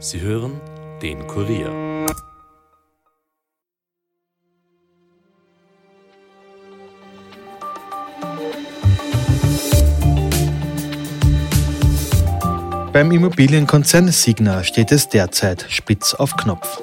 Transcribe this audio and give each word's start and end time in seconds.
Sie 0.00 0.20
hören 0.20 0.60
den 1.02 1.26
Kurier. 1.26 1.72
Beim 12.92 13.10
Immobilienkonzern 13.10 14.08
Signa 14.08 14.62
steht 14.62 14.92
es 14.92 15.08
derzeit 15.08 15.66
spitz 15.68 16.14
auf 16.14 16.36
Knopf. 16.36 16.80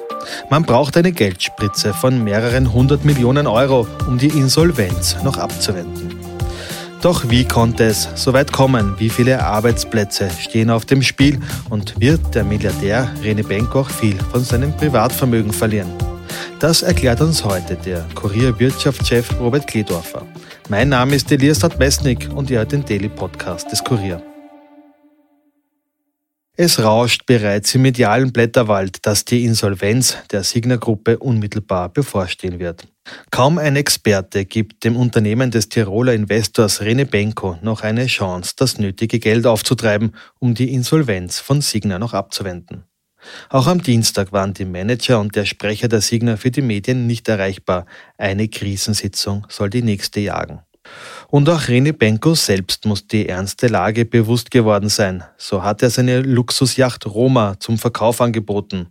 Man 0.50 0.64
braucht 0.64 0.96
eine 0.98 1.12
Geldspritze 1.12 1.94
von 1.94 2.22
mehreren 2.22 2.72
hundert 2.72 3.06
Millionen 3.06 3.46
Euro, 3.46 3.86
um 4.06 4.18
die 4.18 4.28
Insolvenz 4.28 5.16
noch 5.24 5.38
abzuwenden. 5.38 6.15
Doch 7.02 7.28
wie 7.28 7.44
konnte 7.44 7.84
es 7.84 8.08
so 8.14 8.32
weit 8.32 8.52
kommen? 8.52 8.94
Wie 8.98 9.10
viele 9.10 9.44
Arbeitsplätze 9.44 10.28
stehen 10.40 10.70
auf 10.70 10.86
dem 10.86 11.02
Spiel? 11.02 11.38
Und 11.68 11.98
wird 12.00 12.34
der 12.34 12.42
Milliardär 12.42 13.08
Rene 13.22 13.44
Benko 13.44 13.80
auch 13.80 13.90
viel 13.90 14.16
von 14.32 14.42
seinem 14.42 14.72
Privatvermögen 14.76 15.52
verlieren? 15.52 15.92
Das 16.58 16.82
erklärt 16.82 17.20
uns 17.20 17.44
heute 17.44 17.76
der 17.76 18.04
Kurier-Wirtschaftschef 18.14 19.38
Robert 19.38 19.66
Kledorfer. 19.66 20.22
Mein 20.68 20.88
Name 20.88 21.14
ist 21.14 21.30
Elias 21.30 21.60
Mesnik 21.78 22.28
und 22.34 22.50
ihr 22.50 22.58
hört 22.58 22.72
den 22.72 22.84
Daily 22.84 23.08
Podcast 23.08 23.70
des 23.70 23.84
Kurier. 23.84 24.22
Es 26.58 26.82
rauscht 26.82 27.26
bereits 27.26 27.74
im 27.74 27.82
medialen 27.82 28.32
Blätterwald, 28.32 29.04
dass 29.04 29.26
die 29.26 29.44
Insolvenz 29.44 30.16
der 30.30 30.42
Signa-Gruppe 30.42 31.18
unmittelbar 31.18 31.90
bevorstehen 31.90 32.58
wird. 32.58 32.88
Kaum 33.30 33.58
ein 33.58 33.76
Experte 33.76 34.46
gibt 34.46 34.82
dem 34.82 34.96
Unternehmen 34.96 35.50
des 35.50 35.68
Tiroler 35.68 36.14
Investors 36.14 36.80
Rene 36.80 37.04
Benko 37.04 37.58
noch 37.60 37.82
eine 37.82 38.06
Chance, 38.06 38.54
das 38.56 38.78
nötige 38.78 39.18
Geld 39.18 39.46
aufzutreiben, 39.46 40.14
um 40.38 40.54
die 40.54 40.72
Insolvenz 40.72 41.40
von 41.40 41.60
Signa 41.60 41.98
noch 41.98 42.14
abzuwenden. 42.14 42.84
Auch 43.50 43.66
am 43.66 43.82
Dienstag 43.82 44.32
waren 44.32 44.54
die 44.54 44.64
Manager 44.64 45.20
und 45.20 45.36
der 45.36 45.44
Sprecher 45.44 45.88
der 45.88 46.00
Signa 46.00 46.38
für 46.38 46.50
die 46.50 46.62
Medien 46.62 47.06
nicht 47.06 47.28
erreichbar. 47.28 47.84
Eine 48.16 48.48
Krisensitzung 48.48 49.46
soll 49.50 49.68
die 49.68 49.82
nächste 49.82 50.20
jagen. 50.20 50.60
Und 51.28 51.48
auch 51.48 51.62
René 51.62 51.92
Benko 51.92 52.34
selbst 52.34 52.86
muss 52.86 53.06
die 53.06 53.28
ernste 53.28 53.66
Lage 53.66 54.04
bewusst 54.04 54.50
geworden 54.50 54.88
sein. 54.88 55.24
So 55.36 55.62
hat 55.62 55.82
er 55.82 55.90
seine 55.90 56.20
Luxusjacht 56.20 57.06
Roma 57.06 57.56
zum 57.58 57.78
Verkauf 57.78 58.20
angeboten. 58.20 58.88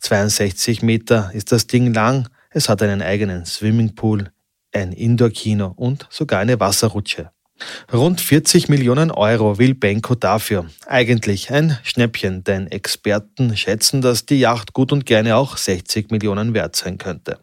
62 0.00 0.82
Meter 0.82 1.30
ist 1.34 1.52
das 1.52 1.66
Ding 1.66 1.92
lang, 1.92 2.28
es 2.50 2.68
hat 2.68 2.82
einen 2.82 3.02
eigenen 3.02 3.44
Swimmingpool, 3.44 4.30
ein 4.72 4.92
Indoor-Kino 4.92 5.72
und 5.76 6.06
sogar 6.10 6.40
eine 6.40 6.58
Wasserrutsche. 6.60 7.30
Rund 7.92 8.20
40 8.20 8.68
Millionen 8.68 9.10
Euro 9.10 9.58
will 9.58 9.74
Benko 9.74 10.14
dafür. 10.14 10.66
Eigentlich 10.86 11.50
ein 11.50 11.78
Schnäppchen, 11.82 12.42
denn 12.42 12.66
Experten 12.66 13.56
schätzen, 13.56 14.00
dass 14.00 14.26
die 14.26 14.40
Yacht 14.40 14.72
gut 14.72 14.92
und 14.92 15.06
gerne 15.06 15.36
auch 15.36 15.56
60 15.56 16.10
Millionen 16.10 16.54
wert 16.54 16.76
sein 16.76 16.98
könnte. 16.98 17.38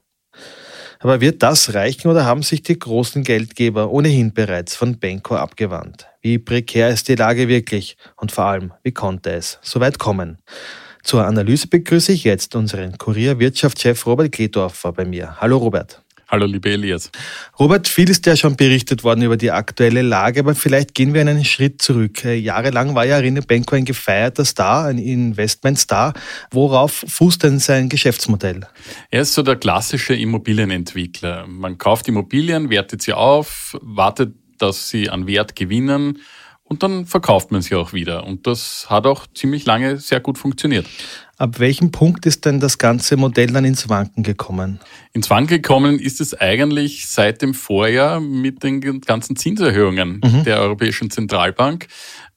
Aber 1.02 1.20
wird 1.20 1.42
das 1.42 1.74
reichen 1.74 2.10
oder 2.10 2.26
haben 2.26 2.44
sich 2.44 2.62
die 2.62 2.78
großen 2.78 3.24
Geldgeber 3.24 3.90
ohnehin 3.90 4.34
bereits 4.34 4.76
von 4.76 5.00
Benko 5.00 5.36
abgewandt? 5.36 6.06
Wie 6.22 6.38
prekär 6.38 6.90
ist 6.90 7.08
die 7.08 7.16
Lage 7.16 7.48
wirklich? 7.48 7.98
Und 8.18 8.32
vor 8.32 8.46
allem, 8.46 8.72
wie 8.84 8.92
konnte 8.92 9.32
es 9.32 9.58
so 9.64 9.80
weit 9.80 9.98
kommen? 9.98 10.38
Zur 11.02 11.26
Analyse 11.26 11.68
begrüße 11.68 12.12
ich 12.12 12.24
jetzt 12.24 12.56
unseren 12.56 13.00
Kurier-Wirtschaftschef 13.00 14.06
Robert 14.06 14.32
Kledorfer 14.32 14.94
bei 14.94 15.04
mir. 15.04 15.42
Hallo 15.42 15.58
Robert. 15.58 16.04
Hallo, 16.32 16.46
liebe 16.46 16.70
Elias. 16.70 17.12
Robert, 17.60 17.90
viel 17.90 18.10
ist 18.10 18.26
ja 18.26 18.38
schon 18.38 18.56
berichtet 18.56 19.04
worden 19.04 19.22
über 19.22 19.36
die 19.36 19.52
aktuelle 19.52 20.02
Lage, 20.02 20.40
aber 20.40 20.56
vielleicht 20.56 20.96
gehen 20.96 21.14
wir 21.14 21.20
einen 21.20 21.44
Schritt 21.44 21.82
zurück. 21.82 22.24
Äh, 22.24 22.36
jahrelang 22.36 22.96
war 22.96 23.06
ja 23.06 23.18
Rene 23.18 23.42
Benko 23.42 23.76
ein 23.76 23.84
gefeierter 23.84 24.46
Star, 24.46 24.86
ein 24.86 24.98
Investmentstar. 24.98 26.14
Worauf 26.50 27.04
fußt 27.06 27.44
denn 27.44 27.60
sein 27.60 27.90
Geschäftsmodell? 27.90 28.62
Er 29.10 29.24
ist 29.24 29.34
so 29.34 29.44
der 29.44 29.58
klassische 29.58 30.16
Immobilienentwickler. 30.16 31.48
Man 31.48 31.78
kauft 31.78 32.08
Immobilien, 32.08 32.70
wertet 32.70 33.02
sie 33.02 33.12
auf, 33.12 33.78
wartet, 33.82 34.34
dass 34.58 34.88
sie 34.88 35.10
an 35.10 35.28
Wert 35.28 35.58
gewinnen 35.58 36.20
und 36.72 36.84
dann 36.84 37.06
verkauft 37.06 37.52
man 37.52 37.62
sie 37.62 37.76
auch 37.76 37.92
wieder. 37.92 38.26
Und 38.26 38.48
das 38.48 38.90
hat 38.90 39.06
auch 39.06 39.28
ziemlich 39.36 39.66
lange 39.66 39.98
sehr 39.98 40.22
gut 40.22 40.38
funktioniert. 40.38 40.86
Ab 41.42 41.58
welchem 41.58 41.90
Punkt 41.90 42.28
ist 42.28 42.46
denn 42.46 42.60
das 42.60 42.78
ganze 42.78 43.18
Modell 43.18 43.48
dann 43.48 43.66
ins 43.66 43.90
Wanken 43.90 44.22
gekommen? 44.22 44.80
Ins 45.12 45.32
Wanken 45.32 45.56
gekommen 45.56 45.98
ist 45.98 46.22
es 46.22 46.36
eigentlich 46.40 47.08
seit 47.08 47.42
dem 47.42 47.56
Vorjahr 47.56 48.20
mit 48.20 48.62
den 48.62 49.02
ganzen 49.02 49.36
Zinserhöhungen 49.36 50.22
mhm. 50.24 50.44
der 50.44 50.62
Europäischen 50.62 51.10
Zentralbank, 51.10 51.88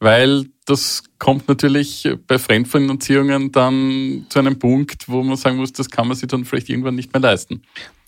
weil 0.01 0.47
das 0.65 1.03
kommt 1.19 1.49
natürlich 1.49 2.09
bei 2.27 2.39
Fremdfinanzierungen 2.39 3.53
dann 3.53 4.25
zu 4.31 4.39
einem 4.39 4.59
Punkt, 4.59 5.07
wo 5.07 5.23
man 5.23 5.37
sagen 5.37 5.59
muss, 5.59 5.75
das 5.75 5.91
kann 5.91 6.09
man 6.09 6.17
sich 6.17 6.29
dann 6.29 6.47
vielleicht 6.47 6.71
irgendwann 6.71 6.95
nicht 6.95 7.13
mehr 7.13 7.21
leisten. 7.21 7.61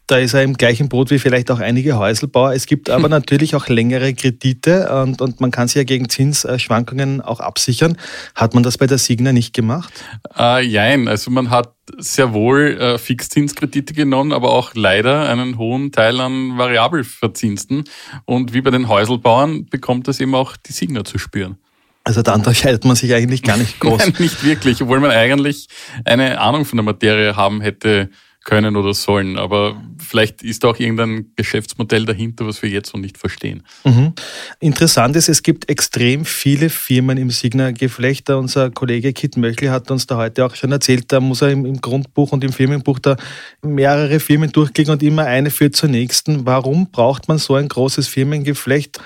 Da 0.06 0.18
ist 0.18 0.34
er 0.34 0.44
im 0.44 0.54
gleichen 0.54 0.88
Boot 0.88 1.10
wie 1.10 1.18
vielleicht 1.18 1.50
auch 1.50 1.58
einige 1.58 1.98
Häuselbauer. 1.98 2.52
Es 2.52 2.66
gibt 2.66 2.90
aber 2.90 3.08
natürlich 3.10 3.56
auch 3.56 3.68
längere 3.68 4.14
Kredite 4.14 5.02
und, 5.02 5.20
und 5.20 5.40
man 5.40 5.50
kann 5.50 5.66
sich 5.66 5.76
ja 5.76 5.84
gegen 5.84 6.08
Zinsschwankungen 6.08 7.20
auch 7.20 7.40
absichern. 7.40 7.96
Hat 8.34 8.54
man 8.54 8.62
das 8.62 8.78
bei 8.78 8.86
der 8.86 8.98
Signa 8.98 9.32
nicht 9.32 9.52
gemacht? 9.52 9.92
Äh, 10.38 10.64
jein, 10.64 11.08
also 11.08 11.30
man 11.30 11.50
hat 11.50 11.72
sehr 11.98 12.32
wohl 12.32 12.78
äh, 12.80 12.98
Fixzinskredite 12.98 13.94
genommen, 13.94 14.32
aber 14.32 14.52
auch 14.52 14.74
leider 14.74 15.28
einen 15.28 15.58
hohen 15.58 15.92
Teil 15.92 16.20
an 16.20 16.56
variabel 16.56 17.04
verzinsten. 17.04 17.84
Und 18.24 18.54
wie 18.54 18.60
bei 18.60 18.70
den 18.70 18.88
Häuselbauern 18.88 19.66
bekommt 19.66 20.08
das 20.08 20.20
eben 20.20 20.34
auch 20.34 20.56
die 20.56 20.72
Signa 20.72 21.04
zu 21.04 21.18
spüren. 21.18 21.58
Also 22.04 22.22
da 22.22 22.34
unterscheidet 22.34 22.84
man 22.84 22.94
sich 22.94 23.12
eigentlich 23.12 23.42
gar 23.42 23.56
nicht 23.56 23.80
groß. 23.80 23.98
Nein, 23.98 24.14
nicht 24.20 24.44
wirklich, 24.44 24.80
obwohl 24.80 25.00
man 25.00 25.10
eigentlich 25.10 25.66
eine 26.04 26.40
Ahnung 26.40 26.64
von 26.64 26.76
der 26.76 26.84
Materie 26.84 27.34
haben 27.34 27.60
hätte 27.60 28.10
können 28.46 28.76
oder 28.76 28.94
sollen. 28.94 29.38
Aber 29.38 29.82
vielleicht 29.98 30.42
ist 30.42 30.64
auch 30.64 30.78
irgendein 30.78 31.26
Geschäftsmodell 31.34 32.06
dahinter, 32.06 32.46
was 32.46 32.62
wir 32.62 32.70
jetzt 32.70 32.94
noch 32.94 33.00
nicht 33.00 33.18
verstehen. 33.18 33.64
Mhm. 33.84 34.14
Interessant 34.60 35.16
ist, 35.16 35.28
es 35.28 35.42
gibt 35.42 35.68
extrem 35.68 36.24
viele 36.24 36.70
Firmen 36.70 37.18
im 37.18 37.30
Signa-Geflecht. 37.30 38.30
Unser 38.30 38.70
Kollege 38.70 39.12
Kit 39.12 39.36
Möchli 39.36 39.66
hat 39.66 39.90
uns 39.90 40.06
da 40.06 40.16
heute 40.16 40.46
auch 40.46 40.54
schon 40.54 40.72
erzählt, 40.72 41.12
da 41.12 41.20
muss 41.20 41.42
er 41.42 41.50
im 41.50 41.80
Grundbuch 41.80 42.32
und 42.32 42.44
im 42.44 42.52
Firmenbuch 42.52 43.00
da 43.00 43.16
mehrere 43.62 44.20
Firmen 44.20 44.52
durchklicken 44.52 44.92
und 44.92 45.02
immer 45.02 45.24
eine 45.24 45.50
führt 45.50 45.74
zur 45.74 45.88
nächsten. 45.88 46.46
Warum 46.46 46.90
braucht 46.92 47.26
man 47.28 47.38
so 47.38 47.56
ein 47.56 47.68
großes 47.68 48.06
Firmengeflecht? 48.06 49.00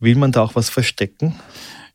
Will 0.00 0.16
man 0.16 0.32
da 0.32 0.42
auch 0.42 0.54
was 0.54 0.68
verstecken? 0.68 1.34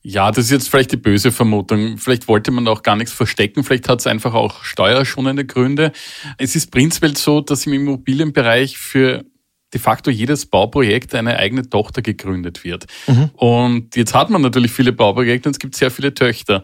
Ja, 0.10 0.32
das 0.32 0.46
ist 0.46 0.52
jetzt 0.52 0.70
vielleicht 0.70 0.94
die 0.94 0.98
böse 0.98 1.34
Vermutung. 1.34 1.98
Vielleicht 1.98 2.30
wollte 2.30 2.50
man 2.52 2.66
auch 2.70 2.82
gar 2.82 2.96
nichts 2.96 3.12
verstecken. 3.12 3.66
Vielleicht 3.66 3.90
hat 3.90 4.00
es 4.00 4.08
einfach 4.08 4.34
auch 4.34 4.64
steuerschonende 4.64 5.46
Gründe. 5.46 5.92
Es 6.38 6.56
ist 6.56 6.72
prinzipiell 6.72 7.18
so, 7.18 7.42
dass 7.42 7.66
im 7.66 7.74
Immobilienbereich 7.74 8.78
für 8.78 9.26
de 9.74 9.82
facto 9.82 10.10
jedes 10.10 10.46
Bauprojekt 10.46 11.14
eine 11.14 11.36
eigene 11.36 11.70
Tochter 11.70 12.02
gegründet 12.02 12.64
wird. 12.64 12.86
Mhm. 13.08 13.32
Und 13.34 13.98
jetzt 13.98 14.14
hat 14.14 14.30
man 14.30 14.42
natürlich 14.42 14.72
viele 14.72 14.94
Bauprojekte 14.94 15.50
und 15.50 15.56
es 15.58 15.60
gibt 15.60 15.76
sehr 15.76 15.92
viele 15.92 16.14
Töchter. 16.14 16.64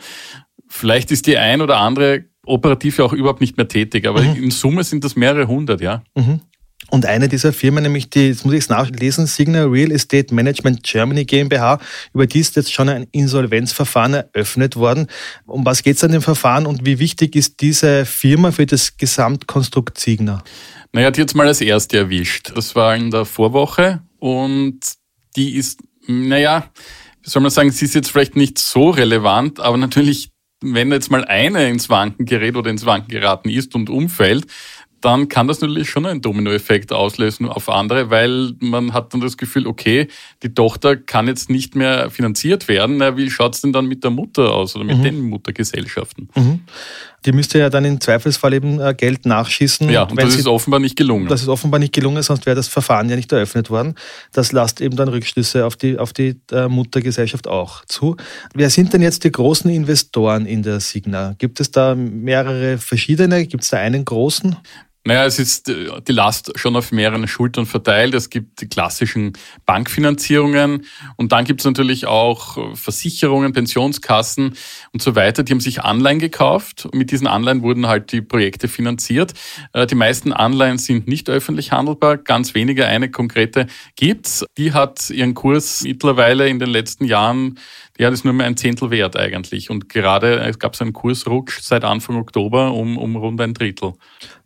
Vielleicht 0.70 1.12
ist 1.12 1.28
die 1.28 1.38
ein 1.38 1.60
oder 1.60 1.80
andere 1.80 2.24
operativ 2.46 3.00
ja 3.00 3.04
auch 3.04 3.12
überhaupt 3.12 3.42
nicht 3.42 3.58
mehr 3.58 3.68
tätig, 3.68 4.08
aber 4.08 4.22
mhm. 4.22 4.42
in 4.42 4.52
Summe 4.52 4.86
sind 4.86 5.04
das 5.04 5.18
mehrere 5.18 5.50
hundert, 5.50 5.82
ja. 5.82 6.02
Mhm. 6.16 6.40
Und 6.90 7.06
eine 7.06 7.28
dieser 7.28 7.54
Firmen, 7.54 7.84
nämlich 7.84 8.10
die, 8.10 8.28
jetzt 8.28 8.46
muss 8.46 8.54
ich 8.54 8.62
es 8.62 8.70
nachlesen, 8.70 9.26
Signal 9.26 9.68
Real 9.68 9.92
Estate 9.92 10.34
Management 10.34 10.84
Germany 10.84 11.26
GmbH, 11.26 11.80
über 12.14 12.28
die 12.28 12.40
ist 12.40 12.56
jetzt 12.56 12.72
schon 12.72 12.90
ein 12.90 13.08
Insolvenzverfahren 13.12 14.14
eröffnet 14.14 14.76
worden. 14.76 15.08
Um 15.46 15.66
was 15.66 15.84
geht 15.84 15.98
es 15.98 16.04
an 16.04 16.12
dem 16.12 16.22
Verfahren 16.22 16.66
und 16.66 16.86
wie 16.86 17.00
wichtig 17.00 17.36
ist 17.36 17.62
diese 17.62 18.06
Firma 18.06 18.52
für 18.52 18.66
das 18.66 18.98
Gesamtkonstrukt 18.98 20.00
Signa? 20.00 20.44
Naja, 20.92 21.10
die 21.10 21.22
jetzt 21.22 21.36
mal 21.36 21.48
als 21.48 21.62
erste 21.62 21.98
erwischt. 21.98 22.52
Das 22.56 22.76
war 22.76 22.96
in 22.96 23.10
der 23.10 23.26
Vorwoche 23.26 24.02
und 24.20 24.80
die 25.36 25.56
ist, 25.56 25.82
naja, 26.08 26.70
wie 27.24 27.30
soll 27.30 27.42
man 27.42 27.52
sagen, 27.52 27.72
sie 27.72 27.86
ist 27.86 27.96
jetzt 27.96 28.12
vielleicht 28.12 28.36
nicht 28.36 28.60
so 28.60 28.90
relevant, 28.90 29.60
aber 29.60 29.78
natürlich, 29.78 30.30
wenn 30.62 30.92
jetzt 30.92 31.10
mal 31.10 31.26
eine 31.26 31.70
ins 31.70 31.90
Wanken 31.90 32.26
gerät 32.26 32.56
oder 32.56 32.70
ins 32.70 32.86
Wanken 32.86 33.10
geraten 33.10 33.50
ist 33.50 33.74
und 33.74 33.90
umfällt, 33.90 34.46
dann 35.04 35.28
kann 35.28 35.50
das 35.50 35.60
natürlich 35.60 35.90
schon 35.90 36.06
einen 36.06 36.22
Dominoeffekt 36.22 36.94
auslösen 36.94 37.50
auf 37.50 37.68
andere, 37.68 38.10
weil 38.10 38.54
man 38.60 38.94
hat 38.94 39.14
dann 39.14 39.20
das 39.20 39.36
Gefühl, 39.38 39.68
okay, 39.68 40.08
die 40.44 40.54
Tochter 40.54 40.96
kann 40.96 41.28
jetzt 41.28 41.50
nicht 41.50 41.76
mehr 41.76 42.10
finanziert 42.10 42.70
werden. 42.70 42.98
Na, 42.98 43.18
wie 43.18 43.30
schaut's 43.30 43.60
denn 43.60 43.74
dann 43.74 43.88
mit 43.88 44.06
der 44.06 44.12
Mutter 44.12 44.54
aus 44.54 44.78
oder 44.78 44.86
mit 44.86 45.00
mhm. 45.00 45.04
den 45.04 45.22
Muttergesellschaften? 45.24 46.30
Mhm. 46.36 46.62
Die 47.26 47.34
müsste 47.34 47.60
ja 47.60 47.70
dann 47.70 47.84
im 47.84 48.00
Zweifelsfall 48.00 48.54
eben 48.54 48.80
äh, 48.80 48.94
Geld 48.94 49.26
nachschießen. 49.26 49.90
Ja, 49.90 50.04
und 50.04 50.22
das 50.22 50.36
ist 50.36 50.48
offenbar 50.48 50.80
nicht 50.80 50.96
gelungen. 50.96 51.28
Das 51.28 51.42
ist 51.42 51.50
offenbar 51.50 51.80
nicht 51.80 51.94
gelungen, 51.94 52.24
sonst 52.24 52.46
wäre 52.46 52.56
das 52.56 52.70
Verfahren 52.70 53.10
ja 53.10 53.18
nicht 53.18 53.32
eröffnet 53.32 53.70
worden. 53.70 53.96
Das 54.32 54.54
lasst 54.54 54.80
eben 54.80 54.96
dann 54.96 55.10
Rückschlüsse 55.10 55.66
auf 55.66 55.76
die, 55.76 55.98
auf 55.98 56.14
die 56.14 56.40
äh, 56.52 56.70
Muttergesellschaft 56.70 57.48
auch 57.50 57.84
zu. 57.86 58.16
Wer 58.54 58.70
sind 58.70 58.94
denn 58.94 59.02
jetzt 59.02 59.26
die 59.26 59.32
großen 59.32 59.70
Investoren 59.70 60.46
in 60.46 60.64
der 60.64 60.80
Signa? 60.80 61.36
Gibt 61.38 61.60
es 61.60 61.72
da 61.72 61.94
mehrere 61.94 62.78
verschiedene? 62.78 63.46
Gibt 63.48 63.64
es 63.64 63.70
da 63.70 63.78
einen 63.78 64.06
großen? 64.06 64.58
Naja, 65.06 65.26
es 65.26 65.38
ist 65.38 65.68
äh, 65.68 65.90
die 66.08 66.14
Last 66.14 66.58
schon 66.58 66.78
auf 66.78 66.94
mehreren 66.94 67.28
Schultern 67.28 67.66
verteilt. 67.66 68.14
Es 68.14 68.30
gibt 68.30 68.62
die 68.62 68.70
klassischen 68.70 69.34
Bankfinanzierungen 69.66 70.86
und 71.18 71.34
dann 71.34 71.44
gibt 71.44 71.60
es 71.60 71.66
natürlich 71.66 72.06
auch 72.06 72.58
äh, 72.58 72.76
Versicherungen, 72.76 73.52
Pensionskassen 73.52 74.56
und 74.94 75.02
so 75.02 75.16
weiter. 75.16 75.44
Die 75.44 75.52
haben 75.52 75.60
sich 75.60 75.82
Anleihen 75.82 76.20
gekauft. 76.20 76.88
Mit 76.94 77.12
diesen 77.12 77.28
Anleihen 77.28 77.64
wurden 77.64 77.88
halt 77.88 78.14
die 78.14 78.22
Projekte 78.22 78.70
finanziert. 78.70 79.34
Äh, 79.74 79.88
die 79.88 79.96
meisten 79.96 80.32
Anleihen 80.32 80.78
sind 80.78 81.06
nicht 81.06 81.30
öffentlich 81.30 81.74
handelbar. 81.74 82.16
Ganz 82.16 82.56
wenige, 82.56 82.88
eine 82.88 83.12
konkrete 83.12 83.68
gibt's. 83.98 84.46
Die 84.58 84.72
hat 84.72 85.10
ihren 85.10 85.34
Kurs 85.34 85.84
mittlerweile 85.84 86.48
in 86.48 86.60
den 86.60 86.70
letzten 86.70 87.04
Jahren 87.04 87.60
ja, 88.00 88.10
das 88.10 88.22
ist 88.22 88.26
nur 88.26 88.34
mehr 88.34 88.48
ein 88.48 88.58
Zehntel 88.58 88.90
wert 88.90 89.16
eigentlich. 89.16 89.70
Und 89.70 89.88
gerade 89.88 90.52
gab 90.58 90.74
es 90.74 90.82
einen 90.82 90.94
Kursrutsch 90.94 91.62
seit 91.62 91.84
Anfang 91.84 92.16
Oktober 92.16 92.74
um, 92.74 92.98
um 92.98 93.16
rund 93.16 93.40
ein 93.40 93.54
Drittel. 93.54 93.94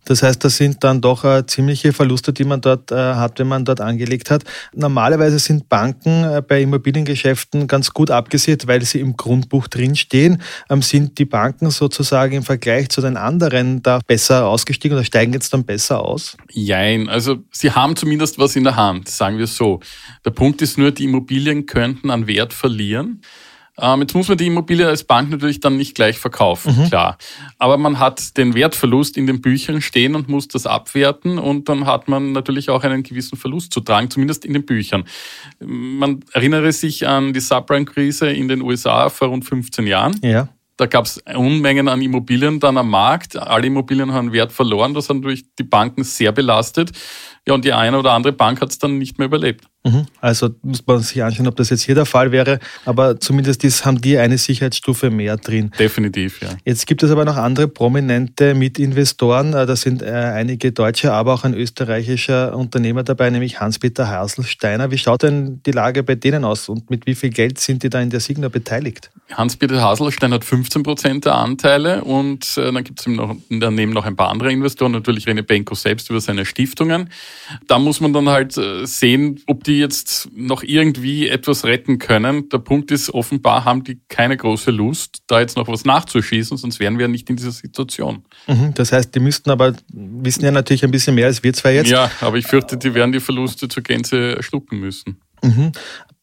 Das 0.07 0.24
heißt, 0.24 0.44
das 0.44 0.56
sind 0.56 0.83
dann 0.86 1.01
doch 1.01 1.25
äh, 1.25 1.45
ziemliche 1.45 1.92
Verluste, 1.92 2.31
die 2.31 2.45
man 2.45 2.62
dort 2.62 2.92
äh, 2.92 2.95
hat, 2.95 3.39
wenn 3.39 3.48
man 3.48 3.65
dort 3.65 3.81
angelegt 3.81 4.31
hat. 4.31 4.44
Normalerweise 4.74 5.38
sind 5.38 5.68
Banken 5.68 6.24
äh, 6.24 6.42
bei 6.42 6.62
Immobiliengeschäften 6.62 7.68
ganz 7.68 7.92
gut 7.92 8.09
abgesichert, 8.09 8.68
weil 8.68 8.83
sie 8.83 9.01
im 9.01 9.18
Grundbuch 9.18 9.68
drinstehen. 9.68 10.42
Ähm, 10.69 10.81
sind 10.81 11.19
die 11.19 11.25
Banken 11.25 11.71
sozusagen 11.71 12.38
im 12.38 12.44
Vergleich 12.44 12.88
zu 12.88 13.01
den 13.01 13.18
anderen 13.18 13.83
da 13.83 14.00
besser 14.07 14.48
ausgestiegen 14.48 14.95
oder 14.95 15.04
steigen 15.04 15.33
jetzt 15.33 15.54
dann 15.54 15.65
besser 15.65 16.00
aus? 16.00 16.38
Jein, 16.51 17.10
also 17.10 17.39
sie 17.51 17.71
haben 17.71 17.98
zumindest 17.98 18.39
was 18.39 18.56
in 18.56 18.63
der 18.63 18.77
Hand, 18.77 19.10
sagen 19.10 19.38
wir 19.38 19.48
so. 19.48 19.81
Der 20.24 20.31
Punkt 20.31 20.62
ist 20.62 20.77
nur, 20.77 20.92
die 20.92 21.03
Immobilien 21.03 21.65
könnten 21.65 22.12
an 22.12 22.27
Wert 22.27 22.53
verlieren. 22.53 23.21
Ähm, 23.79 24.01
jetzt 24.01 24.15
muss 24.15 24.27
man 24.27 24.38
die 24.38 24.47
Immobilie 24.47 24.88
als 24.88 25.03
Bank 25.03 25.29
natürlich 25.29 25.59
dann 25.59 25.77
nicht 25.77 25.95
gleich 25.95 26.18
verkaufen, 26.18 26.75
mhm. 26.75 26.89
klar. 26.89 27.18
Aber 27.59 27.77
man 27.77 28.00
hat 28.00 28.38
den 28.38 28.56
Wertverlust 28.56 29.18
in 29.18 29.27
den 29.27 29.41
Büchern 29.41 29.81
stehen 29.81 30.15
und 30.15 30.29
muss 30.29 30.47
das 30.47 30.65
abwerten 30.65 31.38
und 31.38 31.69
dann 31.69 31.85
hat 31.85 32.07
man 32.07 32.31
natürlich 32.31 32.69
auch 32.69 32.83
einen 32.83 33.03
gewissen 33.03 33.38
Verlust 33.38 33.74
zu 33.74 33.81
tragen, 33.81 34.09
zumindest 34.09 34.45
in 34.45 34.53
den 34.53 34.65
Büchern. 34.65 35.03
Man 35.59 36.21
erinnere 36.33 36.71
sich 36.71 37.07
an 37.07 37.33
die 37.33 37.39
Subprime-Krise 37.39 38.31
in 38.31 38.47
den 38.47 38.62
USA 38.62 39.09
vor 39.09 39.27
rund 39.27 39.45
15 39.45 39.85
Jahren. 39.85 40.19
Ja. 40.24 40.50
Da 40.77 40.85
gab 40.85 41.06
es 41.06 41.18
Unmengen 41.35 41.88
an 41.88 42.01
Immobilien 42.03 42.59
dann 42.59 42.77
am 42.77 42.91
Markt. 42.91 43.35
Alle 43.35 43.65
Immobilien 43.65 44.13
haben 44.13 44.31
Wert 44.31 44.51
verloren. 44.51 44.94
Das 44.94 45.09
hat 45.09 45.18
natürlich 45.18 45.56
die 45.56 45.63
Banken 45.63 46.03
sehr 46.03 46.31
belastet. 46.31 46.91
Ja, 47.47 47.56
und 47.56 47.65
die 47.65 47.74
eine 47.74 47.97
oder 47.97 48.12
andere 48.12 48.33
Bank 48.33 48.62
hat 48.62 48.69
es 48.69 48.77
dann 48.77 49.00
nicht 49.00 49.18
mehr 49.18 49.25
überlebt. 49.25 49.65
Mhm. 49.88 50.06
Also 50.19 50.50
muss 50.63 50.86
man 50.86 51.00
sich 51.00 51.24
anschauen, 51.24 51.48
ob 51.48 51.56
das 51.56 51.69
jetzt 51.69 51.84
hier 51.84 51.95
der 51.95 52.06
Fall 52.06 52.31
wäre, 52.31 52.60
aber 52.86 53.19
zumindest 53.19 53.63
ist, 53.63 53.86
haben 53.86 54.01
die 54.01 54.18
eine 54.18 54.38
Sicherheitsstufe 54.38 55.10
mehr 55.10 55.38
drin. 55.38 55.72
Definitiv, 55.80 56.42
ja. 56.42 56.50
Jetzt 56.66 56.88
gibt 56.88 57.04
es 57.04 57.12
aber 57.12 57.24
noch 57.24 57.38
andere 57.38 57.68
prominente 57.68 58.54
Mitinvestoren. 58.54 59.54
Äh, 59.54 59.66
da 59.66 59.75
sind 59.75 60.01
äh, 60.01 60.07
einige 60.07 60.72
deutsche, 60.72 61.13
aber 61.13 61.34
auch 61.34 61.44
ein 61.44 61.54
österreichischer 61.54 62.56
Unternehmer 62.56 63.04
dabei, 63.04 63.30
nämlich 63.30 63.60
Hans-Peter 63.60 64.10
Haselsteiner. 64.10 64.92
Wie 64.92 64.98
schaut 64.98 65.24
denn 65.24 65.62
die 65.66 65.72
Lage 65.72 66.04
bei 66.04 66.16
denen 66.16 66.44
aus 66.44 66.68
und 66.68 66.89
mit 66.89 67.06
wie 67.06 67.16
viel 67.16 67.30
Geld 67.30 67.60
sind 67.60 67.84
die 67.84 67.89
da 67.89 68.01
in 68.01 68.10
der 68.10 68.19
Signa 68.19 68.50
beteiligt? 68.50 69.10
Hans-Peter 69.31 69.81
Haselstein 69.81 70.34
hat 70.34 70.44
15 70.44 70.84
Prozent 70.84 71.25
der 71.25 71.36
Anteile 71.36 72.04
und 72.04 72.57
äh, 72.57 72.72
dann 72.72 72.84
gibt 72.84 73.00
es 73.00 73.07
noch, 73.07 73.36
daneben 73.50 73.94
noch 73.94 74.06
ein 74.06 74.16
paar 74.16 74.30
andere 74.30 74.51
Investoren, 74.51 74.92
natürlich 74.92 75.28
Rene 75.28 75.44
Benko 75.44 75.75
selbst 75.75 76.10
über 76.10 76.19
seine 76.19 76.45
Stiftungen. 76.45 77.10
Da 77.68 77.80
muss 77.80 78.01
man 78.01 78.13
dann 78.13 78.30
halt 78.30 78.57
sehen, 78.84 79.42
ob 79.48 79.63
die 79.63 79.76
jetzt 79.79 80.29
noch 80.33 80.63
irgendwie 80.63 81.27
etwas 81.27 81.65
retten 81.65 82.00
können. 82.00 82.50
Der 82.50 82.59
Punkt 82.59 82.91
ist, 82.91 83.13
offenbar 83.13 83.65
haben 83.65 83.83
die 83.83 84.00
keine 84.09 84.38
große 84.38 84.71
Lust, 84.71 85.19
da 85.27 85.39
jetzt 85.39 85.57
noch 85.57 85.68
was 85.68 85.85
nachzuschießen, 85.85 86.57
sonst 86.57 86.79
wären 86.79 87.00
wir 87.00 87.07
nicht 87.07 87.29
in 87.29 87.35
dieser 87.35 87.51
Situation. 87.51 88.24
Mhm, 88.47 88.74
das 88.74 88.91
heißt, 88.91 89.13
die 89.15 89.19
müssten 89.19 89.50
aber, 89.50 89.74
wissen 89.91 90.44
ja 90.44 90.51
natürlich 90.51 90.83
ein 90.83 90.91
bisschen 90.91 91.15
mehr 91.15 91.27
als 91.27 91.44
wir 91.44 91.53
zwei 91.53 91.75
jetzt. 91.75 91.89
Ja, 91.89 92.12
aber 92.21 92.38
ich 92.38 92.47
fürchte, 92.47 92.77
die 92.77 92.94
werden 92.94 93.12
die 93.12 93.19
Verluste 93.19 93.68
zur 93.68 93.83
Gänze 93.83 94.41
schlucken 94.41 94.79
müssen. 94.79 95.21
Mhm. 95.44 95.71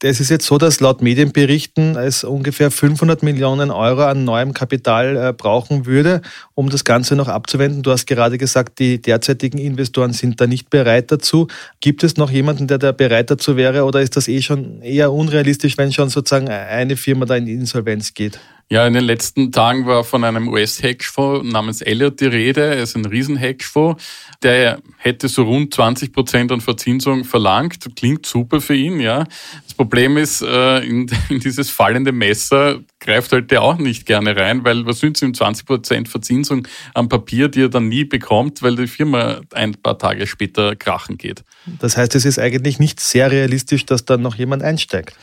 Es 0.07 0.21
ist 0.21 0.29
jetzt 0.29 0.45
so, 0.45 0.59
dass 0.59 0.81
laut 0.81 1.01
Medienberichten 1.01 1.97
es 1.97 2.25
ungefähr 2.25 2.71
500 2.71 3.23
Millionen 3.23 3.71
Euro 3.71 4.03
an 4.03 4.25
neuem 4.25 4.53
Kapital 4.53 5.17
äh, 5.17 5.33
brauchen 5.33 5.87
würde, 5.87 6.21
um 6.53 6.69
das 6.69 6.85
Ganze 6.85 7.17
noch 7.17 7.29
abzuwenden. 7.29 7.83
Du 7.83 7.91
hast 7.91 8.05
gerade 8.05 8.37
gesagt, 8.37 8.81
die 8.81 9.01
derzeitigen 9.01 9.57
Investoren 9.57 10.13
sind 10.13 10.43
da 10.43 10.47
nicht 10.47 10.69
bereit 10.69 11.11
dazu. 11.11 11.47
Gibt 11.81 12.05
es 12.05 12.19
noch 12.19 12.31
jemanden, 12.31 12.67
der 12.67 12.77
da 12.77 12.93
bereit 12.93 13.31
dazu 13.31 13.57
wäre 13.57 13.85
oder 13.85 14.03
ist 14.03 14.15
das 14.15 14.29
eh 14.29 14.43
schon 14.43 14.83
eher 14.83 15.11
unrealistisch, 15.11 15.79
wenn 15.79 15.91
schon 15.91 16.11
sozusagen 16.11 16.49
eine 16.49 16.99
Firma 16.99 17.25
da 17.25 17.37
in 17.37 17.47
Insolvenz 17.47 18.13
geht? 18.13 18.39
Ja, 18.71 18.87
in 18.87 18.95
den 18.95 19.05
letzten 19.05 19.53
Tagen 19.53 19.87
war 19.87 20.05
von 20.05 20.25
einem 20.25 20.49
US-Hedgefonds 20.49 21.53
namens 21.53 21.83
Elliott 21.83 22.21
die 22.21 22.27
Rede. 22.27 22.63
Er 22.63 22.83
ist 22.83 22.97
ein 22.97 23.05
Riesen-Hedgefonds. 23.05 24.03
Der 24.43 24.81
hätte 24.97 25.29
so 25.29 25.43
rund 25.43 25.75
20 25.75 26.13
Prozent 26.13 26.51
an 26.51 26.63
Verzinsung 26.63 27.25
verlangt. 27.25 27.85
Klingt 27.95 28.25
super 28.25 28.63
für 28.63 28.75
ihn, 28.75 29.01
ja. 29.01 29.25
Das 29.65 29.75
Problem 29.75 30.17
ist, 30.17 30.41
äh, 30.41 30.79
in, 30.79 31.07
dieses 31.31 31.71
fallende 31.71 32.13
Messer 32.13 32.81
greift 33.01 33.33
halt 33.33 33.51
der 33.51 33.63
auch 33.63 33.77
nicht 33.77 34.07
gerne 34.07 34.35
rein, 34.35 34.65
weil 34.65 34.87
was 34.87 35.01
sind 35.01 35.21
ihm 35.21 35.35
20 35.35 35.67
Prozent 35.67 36.09
Verzinsung 36.09 36.67
am 36.95 37.11
Papier, 37.11 37.49
die 37.49 37.63
er 37.63 37.69
dann 37.69 37.89
nie 37.89 38.05
bekommt, 38.05 38.63
weil 38.63 38.77
die 38.77 38.87
Firma 38.87 39.43
ein 39.53 39.75
paar 39.75 39.99
Tage 39.99 40.27
später 40.27 40.75
krachen 40.75 41.19
geht. 41.19 41.45
Das 41.81 41.99
heißt, 41.99 42.15
es 42.15 42.25
ist 42.25 42.39
eigentlich 42.39 42.79
nicht 42.79 42.99
sehr 43.01 43.31
realistisch, 43.31 43.85
dass 43.85 44.07
da 44.07 44.17
noch 44.17 44.37
jemand 44.37 44.63
einsteigt. 44.63 45.17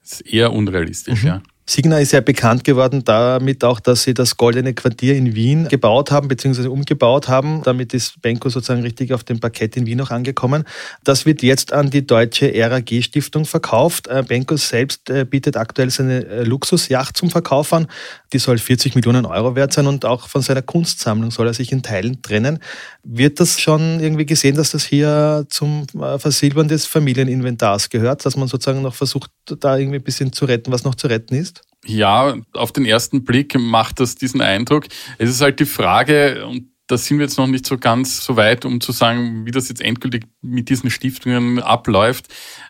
Das 0.00 0.20
ist 0.20 0.32
eher 0.32 0.52
unrealistisch, 0.52 1.22
mhm. 1.22 1.28
ja. 1.28 1.42
Signa 1.66 1.98
ist 1.98 2.12
ja 2.12 2.20
bekannt 2.20 2.62
geworden 2.62 3.04
damit 3.04 3.64
auch, 3.64 3.80
dass 3.80 4.02
sie 4.02 4.12
das 4.12 4.36
Goldene 4.36 4.74
Quartier 4.74 5.16
in 5.16 5.34
Wien 5.34 5.66
gebaut 5.68 6.10
haben, 6.10 6.28
beziehungsweise 6.28 6.70
umgebaut 6.70 7.28
haben. 7.28 7.62
Damit 7.62 7.94
ist 7.94 8.20
Benko 8.20 8.50
sozusagen 8.50 8.82
richtig 8.82 9.14
auf 9.14 9.24
dem 9.24 9.40
Parkett 9.40 9.74
in 9.78 9.86
Wien 9.86 9.98
auch 10.02 10.10
angekommen. 10.10 10.64
Das 11.04 11.24
wird 11.24 11.42
jetzt 11.42 11.72
an 11.72 11.88
die 11.88 12.06
deutsche 12.06 12.52
RAG 12.54 12.90
Stiftung 13.02 13.46
verkauft. 13.46 14.08
Äh, 14.08 14.22
Benko 14.28 14.58
selbst 14.58 15.08
äh, 15.08 15.24
bietet 15.24 15.56
aktuell 15.56 15.88
seine 15.88 16.26
äh, 16.26 16.42
Luxusjacht 16.42 17.16
zum 17.16 17.30
Verkauf 17.30 17.72
an. 17.72 17.86
Die 18.34 18.38
soll 18.38 18.58
40 18.58 18.94
Millionen 18.94 19.24
Euro 19.24 19.56
wert 19.56 19.72
sein 19.72 19.86
und 19.86 20.04
auch 20.04 20.28
von 20.28 20.42
seiner 20.42 20.62
Kunstsammlung 20.62 21.30
soll 21.30 21.46
er 21.46 21.54
sich 21.54 21.72
in 21.72 21.82
Teilen 21.82 22.20
trennen. 22.20 22.58
Wird 23.04 23.40
das 23.40 23.58
schon 23.58 24.00
irgendwie 24.00 24.26
gesehen, 24.26 24.56
dass 24.56 24.72
das 24.72 24.84
hier 24.84 25.46
zum 25.48 25.86
Versilbern 26.18 26.68
des 26.68 26.84
Familieninventars 26.84 27.88
gehört, 27.88 28.26
dass 28.26 28.36
man 28.36 28.48
sozusagen 28.48 28.82
noch 28.82 28.94
versucht, 28.94 29.30
da 29.60 29.78
irgendwie 29.78 29.98
ein 29.98 30.04
bisschen 30.04 30.32
zu 30.32 30.44
retten, 30.44 30.70
was 30.70 30.84
noch 30.84 30.94
zu 30.94 31.06
retten 31.06 31.34
ist? 31.34 31.53
Ja, 31.86 32.36
auf 32.52 32.72
den 32.72 32.86
ersten 32.86 33.24
Blick 33.24 33.58
macht 33.58 34.00
das 34.00 34.14
diesen 34.14 34.40
Eindruck. 34.40 34.86
Es 35.18 35.28
ist 35.28 35.42
halt 35.42 35.60
die 35.60 35.66
Frage, 35.66 36.46
und 36.46 36.70
da 36.86 36.98
sind 36.98 37.18
wir 37.18 37.24
jetzt 37.24 37.38
noch 37.38 37.46
nicht 37.46 37.66
so 37.66 37.78
ganz 37.78 38.24
so 38.24 38.36
weit, 38.36 38.64
um 38.64 38.80
zu 38.80 38.92
sagen, 38.92 39.46
wie 39.46 39.50
das 39.50 39.68
jetzt 39.68 39.80
endgültig 39.80 40.24
mit 40.42 40.68
diesen 40.68 40.90
Stiftungen 40.90 41.60
abläuft, 41.60 42.26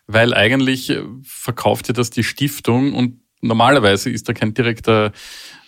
weil 0.07 0.35
eigentlich 0.35 0.93
verkauft 1.23 1.89
ja 1.89 1.95
das 1.95 2.11
die 2.11 2.25
Stiftung 2.25 2.93
und 2.95 3.21
normalerweise 3.41 4.11
ist 4.11 4.29
da 4.29 4.33
kein 4.33 4.55
direkter 4.55 5.13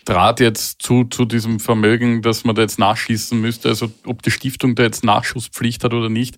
Draht 0.04 0.38
jetzt 0.38 0.82
zu, 0.82 1.04
zu 1.04 1.24
diesem 1.24 1.58
Vermögen, 1.58 2.22
dass 2.22 2.44
man 2.44 2.54
da 2.54 2.62
jetzt 2.62 2.78
nachschießen 2.78 3.40
müsste. 3.40 3.68
Also 3.68 3.92
ob 4.04 4.22
die 4.22 4.30
Stiftung 4.30 4.76
da 4.76 4.84
jetzt 4.84 5.02
Nachschusspflicht 5.02 5.82
hat 5.82 5.92
oder 5.92 6.08
nicht, 6.08 6.36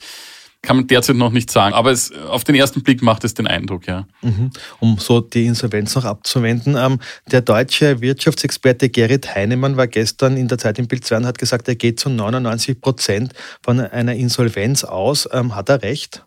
kann 0.62 0.76
man 0.76 0.86
derzeit 0.86 1.16
noch 1.16 1.30
nicht 1.30 1.50
sagen. 1.50 1.74
Aber 1.74 1.92
es, 1.92 2.12
auf 2.12 2.44
den 2.44 2.54
ersten 2.54 2.82
Blick 2.82 3.02
macht 3.02 3.24
es 3.24 3.34
den 3.34 3.46
Eindruck, 3.46 3.86
ja. 3.86 4.06
Mhm. 4.22 4.50
Um 4.80 4.98
so 4.98 5.20
die 5.20 5.46
Insolvenz 5.46 5.94
noch 5.94 6.04
abzuwenden. 6.04 6.76
Ähm, 6.76 6.98
der 7.30 7.42
deutsche 7.42 8.00
Wirtschaftsexperte 8.00 8.88
Gerrit 8.88 9.34
Heinemann 9.34 9.76
war 9.76 9.86
gestern 9.86 10.36
in 10.36 10.48
der 10.48 10.58
Zeit 10.58 10.78
im 10.78 10.88
Bild 10.88 11.04
2 11.04 11.18
und 11.18 11.26
hat 11.26 11.38
gesagt, 11.38 11.68
er 11.68 11.76
geht 11.76 12.00
zu 12.00 12.10
99 12.10 12.80
Prozent 12.80 13.34
von 13.62 13.80
einer 13.80 14.14
Insolvenz 14.14 14.84
aus. 14.84 15.28
Ähm, 15.32 15.54
hat 15.54 15.68
er 15.68 15.82
recht? 15.82 16.24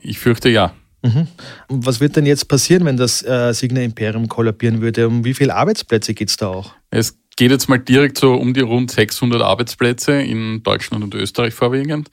Ich 0.00 0.18
fürchte 0.18 0.48
ja. 0.48 0.72
Mhm. 1.02 1.28
Was 1.68 2.00
wird 2.00 2.16
denn 2.16 2.26
jetzt 2.26 2.48
passieren, 2.48 2.84
wenn 2.86 2.96
das 2.96 3.22
äh, 3.22 3.52
Signa 3.52 3.82
Imperium 3.82 4.28
kollabieren 4.28 4.80
würde? 4.80 5.06
Um 5.06 5.24
wie 5.24 5.34
viele 5.34 5.54
Arbeitsplätze 5.54 6.14
geht 6.14 6.30
es 6.30 6.36
da 6.36 6.48
auch? 6.48 6.72
Es 6.90 7.18
geht 7.36 7.50
jetzt 7.50 7.68
mal 7.68 7.78
direkt 7.78 8.18
so 8.18 8.34
um 8.34 8.54
die 8.54 8.60
rund 8.60 8.90
600 8.90 9.42
Arbeitsplätze 9.42 10.20
in 10.22 10.62
Deutschland 10.62 11.04
und 11.04 11.14
Österreich 11.14 11.54
vorwiegend. 11.54 12.10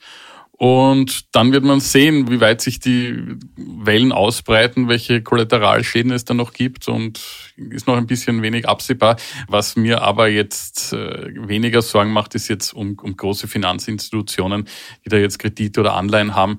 Und 0.56 1.34
dann 1.34 1.52
wird 1.52 1.64
man 1.64 1.80
sehen, 1.80 2.30
wie 2.30 2.40
weit 2.40 2.60
sich 2.60 2.78
die 2.78 3.36
Wellen 3.56 4.12
ausbreiten, 4.12 4.88
welche 4.88 5.20
Kollateralschäden 5.20 6.12
es 6.12 6.24
dann 6.24 6.36
noch 6.36 6.52
gibt 6.52 6.86
und 6.86 7.20
ist 7.56 7.88
noch 7.88 7.96
ein 7.96 8.06
bisschen 8.06 8.40
wenig 8.40 8.68
absehbar. 8.68 9.16
Was 9.48 9.74
mir 9.74 10.02
aber 10.02 10.28
jetzt 10.28 10.92
äh, 10.92 11.48
weniger 11.48 11.82
Sorgen 11.82 12.12
macht, 12.12 12.36
ist 12.36 12.46
jetzt 12.46 12.72
um, 12.72 12.96
um 13.02 13.16
große 13.16 13.48
Finanzinstitutionen, 13.48 14.68
die 15.04 15.08
da 15.08 15.16
jetzt 15.16 15.40
Kredite 15.40 15.80
oder 15.80 15.94
Anleihen 15.94 16.36
haben. 16.36 16.58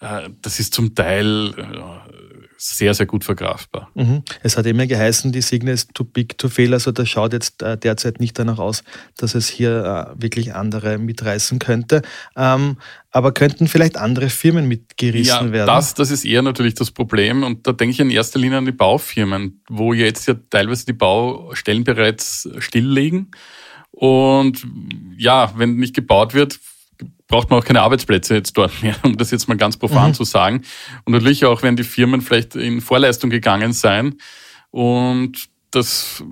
Äh, 0.00 0.30
das 0.40 0.58
ist 0.58 0.72
zum 0.72 0.94
Teil 0.94 1.52
äh, 1.56 2.33
sehr, 2.66 2.94
sehr 2.94 3.04
gut 3.04 3.24
verkraftbar. 3.24 3.90
Mhm. 3.94 4.22
Es 4.42 4.56
hat 4.56 4.64
immer 4.64 4.86
geheißen, 4.86 5.32
die 5.32 5.42
Signe 5.42 5.70
ist 5.72 5.92
too 5.92 6.04
big 6.04 6.38
to 6.38 6.48
fail. 6.48 6.72
Also 6.72 6.92
das 6.92 7.10
schaut 7.10 7.34
jetzt 7.34 7.62
äh, 7.62 7.76
derzeit 7.76 8.20
nicht 8.20 8.38
danach 8.38 8.58
aus, 8.58 8.82
dass 9.18 9.34
es 9.34 9.48
hier 9.48 10.14
äh, 10.16 10.22
wirklich 10.22 10.54
andere 10.54 10.96
mitreißen 10.96 11.58
könnte. 11.58 12.00
Ähm, 12.36 12.78
aber 13.10 13.32
könnten 13.32 13.68
vielleicht 13.68 13.98
andere 13.98 14.30
Firmen 14.30 14.66
mitgerissen 14.66 15.48
ja, 15.48 15.52
werden? 15.52 15.66
Das, 15.66 15.92
das 15.92 16.10
ist 16.10 16.24
eher 16.24 16.40
natürlich 16.40 16.74
das 16.74 16.90
Problem. 16.90 17.42
Und 17.42 17.66
da 17.66 17.72
denke 17.72 17.92
ich 17.92 18.00
in 18.00 18.10
erster 18.10 18.38
Linie 18.38 18.58
an 18.58 18.64
die 18.64 18.72
Baufirmen, 18.72 19.60
wo 19.68 19.92
jetzt 19.92 20.26
ja 20.26 20.34
teilweise 20.48 20.86
die 20.86 20.94
Baustellen 20.94 21.84
bereits 21.84 22.48
stilllegen. 22.58 23.30
Und 23.90 24.66
ja, 25.18 25.52
wenn 25.56 25.76
nicht 25.76 25.94
gebaut 25.94 26.32
wird, 26.32 26.58
braucht 27.34 27.50
man 27.50 27.58
auch 27.58 27.64
keine 27.64 27.82
Arbeitsplätze 27.82 28.34
jetzt 28.34 28.56
dort 28.56 28.70
mehr, 28.82 28.94
um 29.02 29.16
das 29.16 29.32
jetzt 29.32 29.48
mal 29.48 29.56
ganz 29.56 29.76
profan 29.76 30.10
mhm. 30.10 30.14
zu 30.14 30.22
sagen. 30.22 30.62
Und 31.04 31.14
natürlich 31.14 31.44
auch, 31.44 31.62
wenn 31.62 31.74
die 31.74 31.82
Firmen 31.82 32.20
vielleicht 32.20 32.54
in 32.54 32.80
Vorleistung 32.80 33.28
gegangen 33.28 33.72
sein 33.72 34.14
und 34.70 35.48
das, 35.72 36.22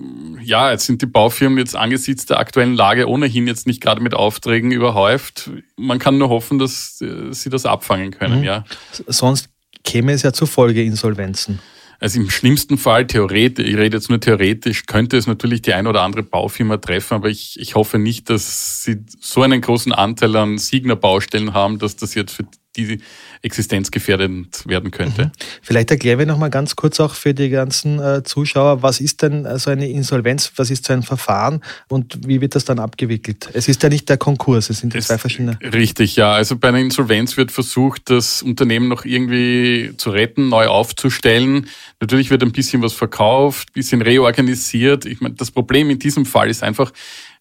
ja, 0.41 0.71
jetzt 0.71 0.87
sind 0.87 1.03
die 1.03 1.07
Baufirmen 1.07 1.59
jetzt 1.59 1.75
angesichts 1.75 2.27
der 2.27 2.39
aktuellen 2.39 2.75
Lage 2.75 3.09
ohnehin 3.09 3.49
jetzt 3.49 3.67
nicht 3.67 3.81
gerade 3.81 4.01
mit 4.01 4.15
Aufträgen 4.15 4.71
überhäuft. 4.71 5.51
Man 5.77 5.99
kann 5.99 6.19
nur 6.19 6.29
hoffen, 6.29 6.61
dass 6.61 7.01
äh, 7.01 7.33
sie 7.33 7.51
das 7.51 7.67
abfangen 7.67 8.13
können, 8.13 8.39
mhm. 8.39 8.45
ja. 8.45 8.65
Sonst 9.09 9.49
käme 9.83 10.13
es 10.13 10.23
ja 10.23 10.33
zu 10.33 10.47
Folgeinsolvenzen. 10.47 11.59
Also 12.03 12.19
im 12.19 12.31
schlimmsten 12.31 12.79
Fall, 12.79 13.07
theoretisch, 13.07 13.65
ich 13.65 13.77
rede 13.77 13.97
jetzt 13.97 14.09
nur 14.09 14.19
theoretisch, 14.19 14.87
könnte 14.87 15.17
es 15.17 15.29
natürlich 15.29 15.63
die 15.63 15.73
ein 15.73 15.87
oder 15.87 16.03
andere 16.03 16.25
Baufirma 16.25 16.79
treffen, 16.79 17.15
aber 17.15 17.31
ich, 17.31 17.61
ich 17.61 17.77
hoffe 17.77 18.01
nicht, 18.01 18.29
dass 18.29 18.83
sie 18.83 19.05
so 19.21 19.43
einen 19.43 19.61
großen 19.61 19.93
Anteil 19.93 20.35
an 20.35 20.59
Signer-Baustellen 20.59 21.55
haben, 21.55 21.79
dass 21.79 21.95
das 21.95 22.17
jetzt 22.17 22.35
für 22.35 22.43
die 22.76 23.00
existenzgefährdend 23.43 24.67
werden 24.67 24.91
könnte. 24.91 25.26
Mhm. 25.26 25.31
Vielleicht 25.62 25.91
erklären 25.91 26.19
wir 26.19 26.26
nochmal 26.26 26.50
ganz 26.50 26.76
kurz 26.76 27.00
auch 27.00 27.14
für 27.14 27.35
die 27.35 27.50
ganzen 27.50 27.99
äh, 27.99 28.23
Zuschauer, 28.23 28.83
was 28.83 29.00
ist 29.00 29.23
denn 29.23 29.47
so 29.59 29.71
eine 29.71 29.88
Insolvenz, 29.88 30.52
was 30.57 30.71
ist 30.71 30.87
so 30.87 30.93
ein 30.93 31.02
Verfahren 31.02 31.61
und 31.88 32.26
wie 32.26 32.41
wird 32.41 32.55
das 32.55 32.64
dann 32.64 32.79
abgewickelt? 32.79 33.50
Es 33.52 33.69
ist 33.69 33.83
ja 33.83 33.88
nicht 33.88 34.09
der 34.09 34.17
Konkurs, 34.17 34.71
es 34.71 34.79
sind 34.79 34.95
es, 34.95 35.09
zwei 35.09 35.19
verschiedene. 35.19 35.59
Richtig, 35.61 36.17
ja. 36.17 36.33
Also 36.33 36.57
bei 36.57 36.69
einer 36.69 36.79
Insolvenz 36.79 37.37
wird 37.37 37.52
versucht, 37.52 38.11
das 38.11 38.43
Unternehmen 38.43 38.88
noch 38.88 39.05
irgendwie 39.05 39.93
zu 39.97 40.11
retten, 40.11 40.49
neu 40.49 40.67
aufzustellen. 40.67 41.69
Natürlich 42.00 42.31
wird 42.31 42.43
ein 42.43 42.52
bisschen 42.52 42.83
was 42.83 42.93
verkauft, 42.93 43.69
ein 43.71 43.75
bisschen 43.75 44.02
reorganisiert. 44.02 45.05
Ich 45.05 45.21
meine, 45.21 45.35
das 45.35 45.50
Problem 45.50 45.91
in 45.91 45.99
diesem 45.99 46.25
Fall 46.25 46.49
ist 46.49 46.62
einfach, 46.62 46.93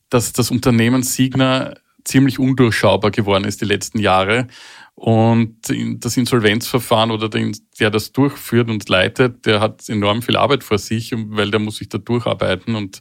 dass 0.10 0.34
das 0.34 0.52
Unternehmen 0.52 1.04
Signa 1.04 1.74
ziemlich 2.04 2.40
undurchschaubar 2.40 3.12
geworden 3.12 3.46
ist 3.46 3.62
die 3.62 3.66
letzten 3.66 4.00
Jahre. 4.00 4.48
Und 5.02 5.56
das 5.96 6.16
Insolvenzverfahren 6.16 7.10
oder 7.10 7.28
der, 7.28 7.52
der 7.80 7.90
das 7.90 8.12
durchführt 8.12 8.70
und 8.70 8.88
leitet, 8.88 9.48
der 9.48 9.60
hat 9.60 9.90
enorm 9.90 10.22
viel 10.22 10.38
Arbeit 10.38 10.64
vor 10.64 10.78
sich, 10.78 11.12
weil 11.16 11.50
der 11.50 11.60
muss 11.60 11.78
sich 11.78 11.90
da 11.90 11.98
durcharbeiten 11.98 12.76
und 12.76 13.00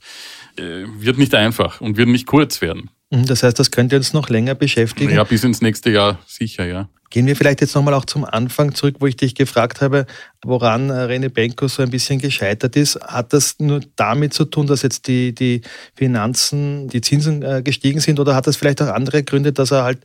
äh, 0.56 0.86
wird 0.98 1.18
nicht 1.18 1.34
einfach 1.34 1.82
und 1.82 1.98
wird 1.98 2.08
nicht 2.08 2.24
kurz 2.24 2.62
werden. 2.62 2.88
Mhm, 3.10 3.26
das 3.26 3.42
heißt, 3.42 3.58
das 3.58 3.70
könnte 3.70 3.96
uns 3.96 4.14
noch 4.14 4.30
länger 4.30 4.54
beschäftigen? 4.54 5.14
Ja, 5.14 5.24
bis 5.24 5.44
ins 5.44 5.60
nächste 5.60 5.90
Jahr 5.90 6.18
sicher, 6.26 6.66
ja. 6.66 6.88
Gehen 7.10 7.26
wir 7.26 7.34
vielleicht 7.34 7.60
jetzt 7.60 7.74
nochmal 7.74 7.94
auch 7.94 8.04
zum 8.04 8.24
Anfang 8.24 8.72
zurück, 8.72 8.96
wo 9.00 9.06
ich 9.06 9.16
dich 9.16 9.34
gefragt 9.34 9.80
habe, 9.80 10.06
woran 10.44 10.90
äh, 10.90 10.92
Rene 10.92 11.28
Benko 11.28 11.66
so 11.66 11.82
ein 11.82 11.90
bisschen 11.90 12.20
gescheitert 12.20 12.76
ist. 12.76 13.00
Hat 13.00 13.32
das 13.32 13.58
nur 13.58 13.80
damit 13.96 14.32
zu 14.32 14.44
tun, 14.44 14.68
dass 14.68 14.82
jetzt 14.82 15.08
die, 15.08 15.34
die 15.34 15.62
Finanzen, 15.96 16.86
die 16.86 17.00
Zinsen 17.00 17.42
äh, 17.42 17.62
gestiegen 17.64 17.98
sind 17.98 18.20
oder 18.20 18.36
hat 18.36 18.46
das 18.46 18.56
vielleicht 18.56 18.80
auch 18.80 18.86
andere 18.86 19.24
Gründe, 19.24 19.52
dass 19.52 19.72
er 19.72 19.82
halt 19.82 19.98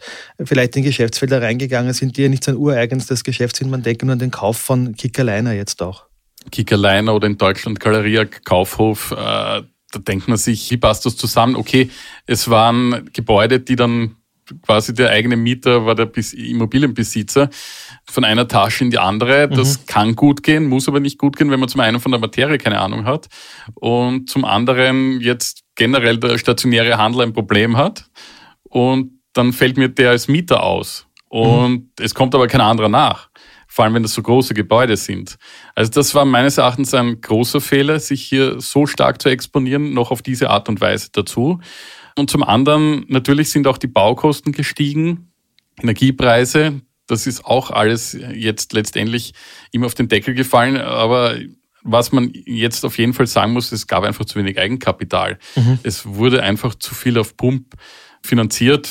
vielleicht 0.43 0.75
in 0.77 0.83
Geschäftsfelder 0.83 1.43
reingegangen 1.43 1.93
sind, 1.93 2.17
die 2.17 2.23
ja 2.23 2.29
nicht 2.29 2.43
sein 2.43 2.57
ureigenstes 2.57 3.23
Geschäft 3.23 3.55
sind? 3.55 3.69
Man 3.69 3.83
denkt 3.83 4.01
nur 4.01 4.13
an 4.13 4.19
den 4.19 4.31
Kauf 4.31 4.57
von 4.57 4.95
Kickerliner 4.95 5.53
jetzt 5.53 5.83
auch. 5.83 6.05
Kickerliner 6.51 7.13
oder 7.13 7.27
in 7.27 7.37
Deutschland 7.37 7.79
Galeria 7.79 8.25
Kaufhof, 8.25 9.11
äh, 9.11 9.15
da 9.15 9.99
denkt 9.99 10.27
man 10.27 10.37
sich, 10.37 10.71
wie 10.71 10.77
passt 10.77 11.05
das 11.05 11.15
zusammen? 11.15 11.55
Okay, 11.55 11.91
es 12.25 12.49
waren 12.49 13.09
Gebäude, 13.13 13.59
die 13.59 13.75
dann 13.75 14.15
quasi 14.61 14.93
der 14.93 15.09
eigene 15.09 15.35
Mieter 15.35 15.85
war 15.85 15.95
der 15.95 16.09
Immobilienbesitzer 16.33 17.49
von 18.05 18.23
einer 18.23 18.47
Tasche 18.47 18.83
in 18.83 18.91
die 18.91 18.97
andere. 18.97 19.49
Das 19.49 19.79
mhm. 19.79 19.85
kann 19.85 20.15
gut 20.15 20.43
gehen, 20.43 20.65
muss 20.65 20.87
aber 20.87 20.99
nicht 20.99 21.17
gut 21.17 21.37
gehen, 21.37 21.51
wenn 21.51 21.59
man 21.59 21.69
zum 21.69 21.81
einen 21.81 21.99
von 21.99 22.11
der 22.11 22.19
Materie 22.19 22.57
keine 22.57 22.79
Ahnung 22.79 23.05
hat 23.05 23.27
und 23.73 24.29
zum 24.29 24.45
anderen 24.45 25.19
jetzt 25.21 25.63
generell 25.75 26.17
der 26.17 26.37
stationäre 26.37 26.97
Handel 26.97 27.21
ein 27.21 27.33
Problem 27.33 27.77
hat 27.77 28.05
und 28.63 29.19
dann 29.33 29.51
fällt 29.51 29.77
mir 29.77 29.89
der 29.89 30.11
als 30.11 30.27
Mieter 30.27 30.63
aus 30.63 31.07
und 31.27 31.71
mhm. 31.71 31.89
es 31.99 32.15
kommt 32.15 32.33
aber 32.35 32.47
kein 32.47 32.61
anderer 32.61 32.89
nach. 32.89 33.29
Vor 33.67 33.83
allem, 33.83 33.95
wenn 33.95 34.03
das 34.03 34.13
so 34.13 34.21
große 34.21 34.53
Gebäude 34.53 34.95
sind. 34.95 35.35
Also 35.75 35.91
das 35.91 36.15
war 36.15 36.23
meines 36.23 36.57
Erachtens 36.57 36.93
ein 36.93 37.19
großer 37.19 37.59
Fehler, 37.59 37.99
sich 37.99 38.23
hier 38.23 38.61
so 38.61 38.85
stark 38.85 39.21
zu 39.21 39.27
exponieren, 39.27 39.93
noch 39.93 40.11
auf 40.11 40.21
diese 40.21 40.49
Art 40.49 40.69
und 40.69 40.79
Weise 40.79 41.09
dazu. 41.11 41.59
Und 42.17 42.29
zum 42.29 42.43
anderen, 42.43 43.05
natürlich 43.07 43.49
sind 43.49 43.67
auch 43.67 43.77
die 43.77 43.87
Baukosten 43.87 44.51
gestiegen, 44.51 45.31
Energiepreise. 45.81 46.81
Das 47.07 47.27
ist 47.27 47.45
auch 47.45 47.71
alles 47.71 48.17
jetzt 48.33 48.73
letztendlich 48.73 49.33
immer 49.71 49.85
auf 49.85 49.95
den 49.95 50.07
Deckel 50.07 50.33
gefallen. 50.33 50.77
Aber 50.77 51.37
was 51.83 52.11
man 52.11 52.31
jetzt 52.45 52.83
auf 52.83 52.97
jeden 52.97 53.13
Fall 53.13 53.27
sagen 53.27 53.53
muss, 53.53 53.71
es 53.71 53.85
gab 53.85 54.03
einfach 54.03 54.25
zu 54.25 54.39
wenig 54.39 54.57
Eigenkapital. 54.57 55.37
Mhm. 55.55 55.79
Es 55.83 56.05
wurde 56.05 56.41
einfach 56.41 56.75
zu 56.75 56.95
viel 56.95 57.17
auf 57.19 57.37
Pump 57.37 57.75
finanziert. 58.23 58.89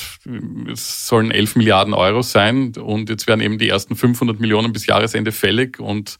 Es 0.71 1.07
sollen 1.07 1.31
11 1.31 1.57
Milliarden 1.57 1.93
Euro 1.93 2.21
sein 2.21 2.73
und 2.77 3.09
jetzt 3.09 3.27
werden 3.27 3.41
eben 3.41 3.57
die 3.57 3.67
ersten 3.67 3.97
500 3.97 4.39
Millionen 4.39 4.71
bis 4.71 4.85
Jahresende 4.85 5.33
fällig 5.33 5.79
und 5.79 6.17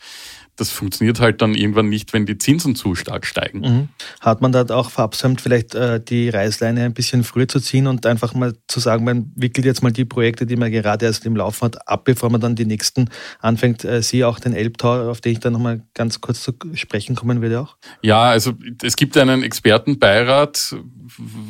das 0.55 0.71
funktioniert 0.71 1.19
halt 1.19 1.41
dann 1.41 1.53
irgendwann 1.53 1.89
nicht, 1.89 2.13
wenn 2.13 2.25
die 2.25 2.37
Zinsen 2.37 2.75
zu 2.75 2.95
stark 2.95 3.25
steigen. 3.25 3.59
Mhm. 3.59 3.89
Hat 4.21 4.41
man 4.41 4.51
da 4.51 4.65
auch 4.73 4.89
verabsäumt, 4.89 5.41
vielleicht 5.41 5.75
äh, 5.75 5.99
die 5.99 6.29
Reißleine 6.29 6.83
ein 6.83 6.93
bisschen 6.93 7.23
früher 7.23 7.47
zu 7.47 7.59
ziehen 7.59 7.87
und 7.87 8.05
einfach 8.05 8.33
mal 8.33 8.55
zu 8.67 8.79
sagen, 8.79 9.03
man 9.03 9.31
wickelt 9.35 9.65
jetzt 9.65 9.83
mal 9.83 9.91
die 9.91 10.05
Projekte, 10.05 10.45
die 10.45 10.55
man 10.55 10.71
gerade 10.71 11.05
erst 11.05 11.25
im 11.25 11.35
Laufen 11.35 11.65
hat, 11.65 11.87
ab, 11.87 12.05
bevor 12.05 12.29
man 12.29 12.39
dann 12.39 12.55
die 12.55 12.65
nächsten 12.65 13.09
anfängt. 13.39 13.83
Äh, 13.83 14.01
Sie 14.01 14.23
auch 14.23 14.39
den 14.39 14.53
Elbtower, 14.53 15.09
auf 15.09 15.21
den 15.21 15.33
ich 15.33 15.39
dann 15.39 15.53
nochmal 15.53 15.81
ganz 15.93 16.21
kurz 16.21 16.41
zu 16.41 16.53
sprechen 16.73 17.15
kommen 17.15 17.41
würde 17.41 17.59
auch? 17.59 17.75
Ja, 18.01 18.23
also 18.23 18.53
es 18.81 18.95
gibt 18.95 19.17
einen 19.17 19.43
Expertenbeirat. 19.43 20.75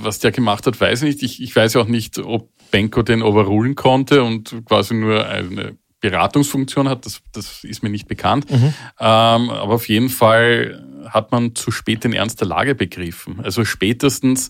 Was 0.02 0.20
der 0.20 0.32
gemacht 0.32 0.68
hat, 0.68 0.80
weiß 0.80 1.04
ich 1.04 1.16
nicht. 1.16 1.24
Ich, 1.24 1.42
ich 1.42 1.56
weiß 1.56 1.76
ja 1.76 1.82
auch 1.82 1.88
nicht, 1.88 2.20
ob 2.20 2.50
Benko 2.72 3.04
den 3.04 3.22
overrulen 3.22 3.76
konnte 3.76 4.24
und 4.24 4.66
quasi 4.66 4.94
nur 4.94 5.26
eine 5.26 5.78
Beratungsfunktion 6.10 6.90
hat, 6.90 7.06
das, 7.06 7.22
das 7.32 7.64
ist 7.64 7.84
mir 7.84 7.90
nicht 7.90 8.08
bekannt. 8.08 8.50
Mhm. 8.50 8.74
Ähm, 9.00 9.50
aber 9.50 9.74
auf 9.74 9.88
jeden 9.90 10.10
Fall 10.10 10.84
hat 11.10 11.32
man 11.32 11.56
zu 11.56 11.72
spät 11.72 12.04
den 12.04 12.14
Ernst 12.14 12.42
der 12.42 12.48
Lage 12.48 12.76
begriffen. 12.76 13.40
Also 13.44 13.66
spätestens, 13.66 14.50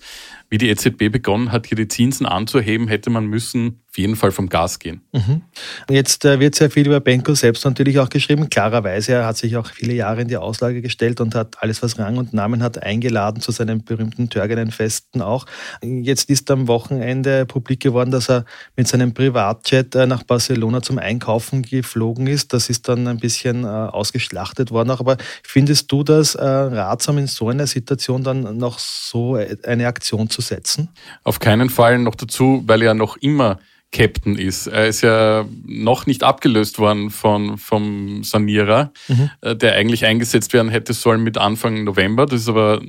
wie 0.49 0.57
die 0.57 0.69
EZB 0.69 1.11
begonnen 1.11 1.51
hat, 1.51 1.67
hier 1.67 1.75
die 1.75 1.87
Zinsen 1.87 2.25
anzuheben, 2.25 2.87
hätte 2.87 3.09
man 3.09 3.25
müssen 3.25 3.81
auf 3.95 3.97
jeden 3.97 4.17
Fall 4.17 4.31
vom 4.31 4.49
Gas 4.49 4.79
gehen. 4.79 5.03
Mhm. 5.13 5.41
Jetzt 5.89 6.25
äh, 6.25 6.41
wird 6.41 6.53
sehr 6.55 6.69
viel 6.69 6.85
über 6.85 6.99
Benko 6.99 7.33
selbst 7.33 7.63
natürlich 7.63 7.97
auch 7.99 8.09
geschrieben. 8.09 8.49
Klarerweise, 8.49 9.13
er 9.13 9.25
hat 9.25 9.37
sich 9.37 9.55
auch 9.55 9.67
viele 9.67 9.93
Jahre 9.93 10.21
in 10.21 10.27
die 10.27 10.35
Auslage 10.35 10.81
gestellt 10.81 11.21
und 11.21 11.33
hat 11.33 11.63
alles, 11.63 11.81
was 11.81 11.97
Rang 11.97 12.17
und 12.17 12.33
Namen 12.33 12.61
hat, 12.61 12.83
eingeladen 12.83 13.39
zu 13.39 13.53
seinen 13.53 13.85
berühmten 13.85 14.29
Törgenen-Festen 14.29 15.21
auch. 15.21 15.45
Jetzt 15.81 16.29
ist 16.29 16.51
am 16.51 16.67
Wochenende 16.67 17.45
publik 17.45 17.79
geworden, 17.79 18.11
dass 18.11 18.29
er 18.29 18.43
mit 18.75 18.85
seinem 18.89 19.13
Privatjet 19.13 19.95
äh, 19.95 20.05
nach 20.05 20.23
Barcelona 20.23 20.81
zum 20.81 20.99
Einkaufen 20.99 21.61
geflogen 21.61 22.27
ist. 22.27 22.51
Das 22.51 22.69
ist 22.69 22.89
dann 22.89 23.07
ein 23.07 23.19
bisschen 23.19 23.63
äh, 23.63 23.67
ausgeschlachtet 23.67 24.71
worden. 24.71 24.89
Aber 24.89 25.15
findest 25.41 25.89
du 25.89 26.03
das 26.03 26.37
ratsam, 26.37 27.17
in 27.17 27.27
so 27.27 27.47
einer 27.47 27.65
Situation 27.65 28.23
dann 28.23 28.57
noch 28.57 28.79
so 28.79 29.39
eine 29.63 29.87
Aktion 29.87 30.29
zu 30.35 30.41
setzen? 30.41 30.89
Auf 31.23 31.39
keinen 31.39 31.69
Fall 31.69 31.99
noch 31.99 32.15
dazu, 32.15 32.63
weil 32.67 32.81
er 32.81 32.93
noch 32.93 33.17
immer 33.17 33.59
Captain 33.91 34.37
ist. 34.37 34.67
Er 34.67 34.87
ist 34.87 35.01
ja 35.01 35.45
noch 35.65 36.05
nicht 36.05 36.23
abgelöst 36.23 36.79
worden 36.79 37.09
von, 37.09 37.57
vom 37.57 38.23
Sanierer, 38.23 38.91
mhm. 39.07 39.29
Äh, 39.41 39.55
der 39.55 39.75
eigentlich 39.75 40.05
eingesetzt 40.05 40.51
werden 40.51 40.69
hätte 40.69 40.93
sollen 40.93 41.23
mit 41.23 41.37
Anfang 41.37 41.85
November. 41.85 42.25
Das 42.25 42.41
ist 42.41 42.49
aber 42.49 42.81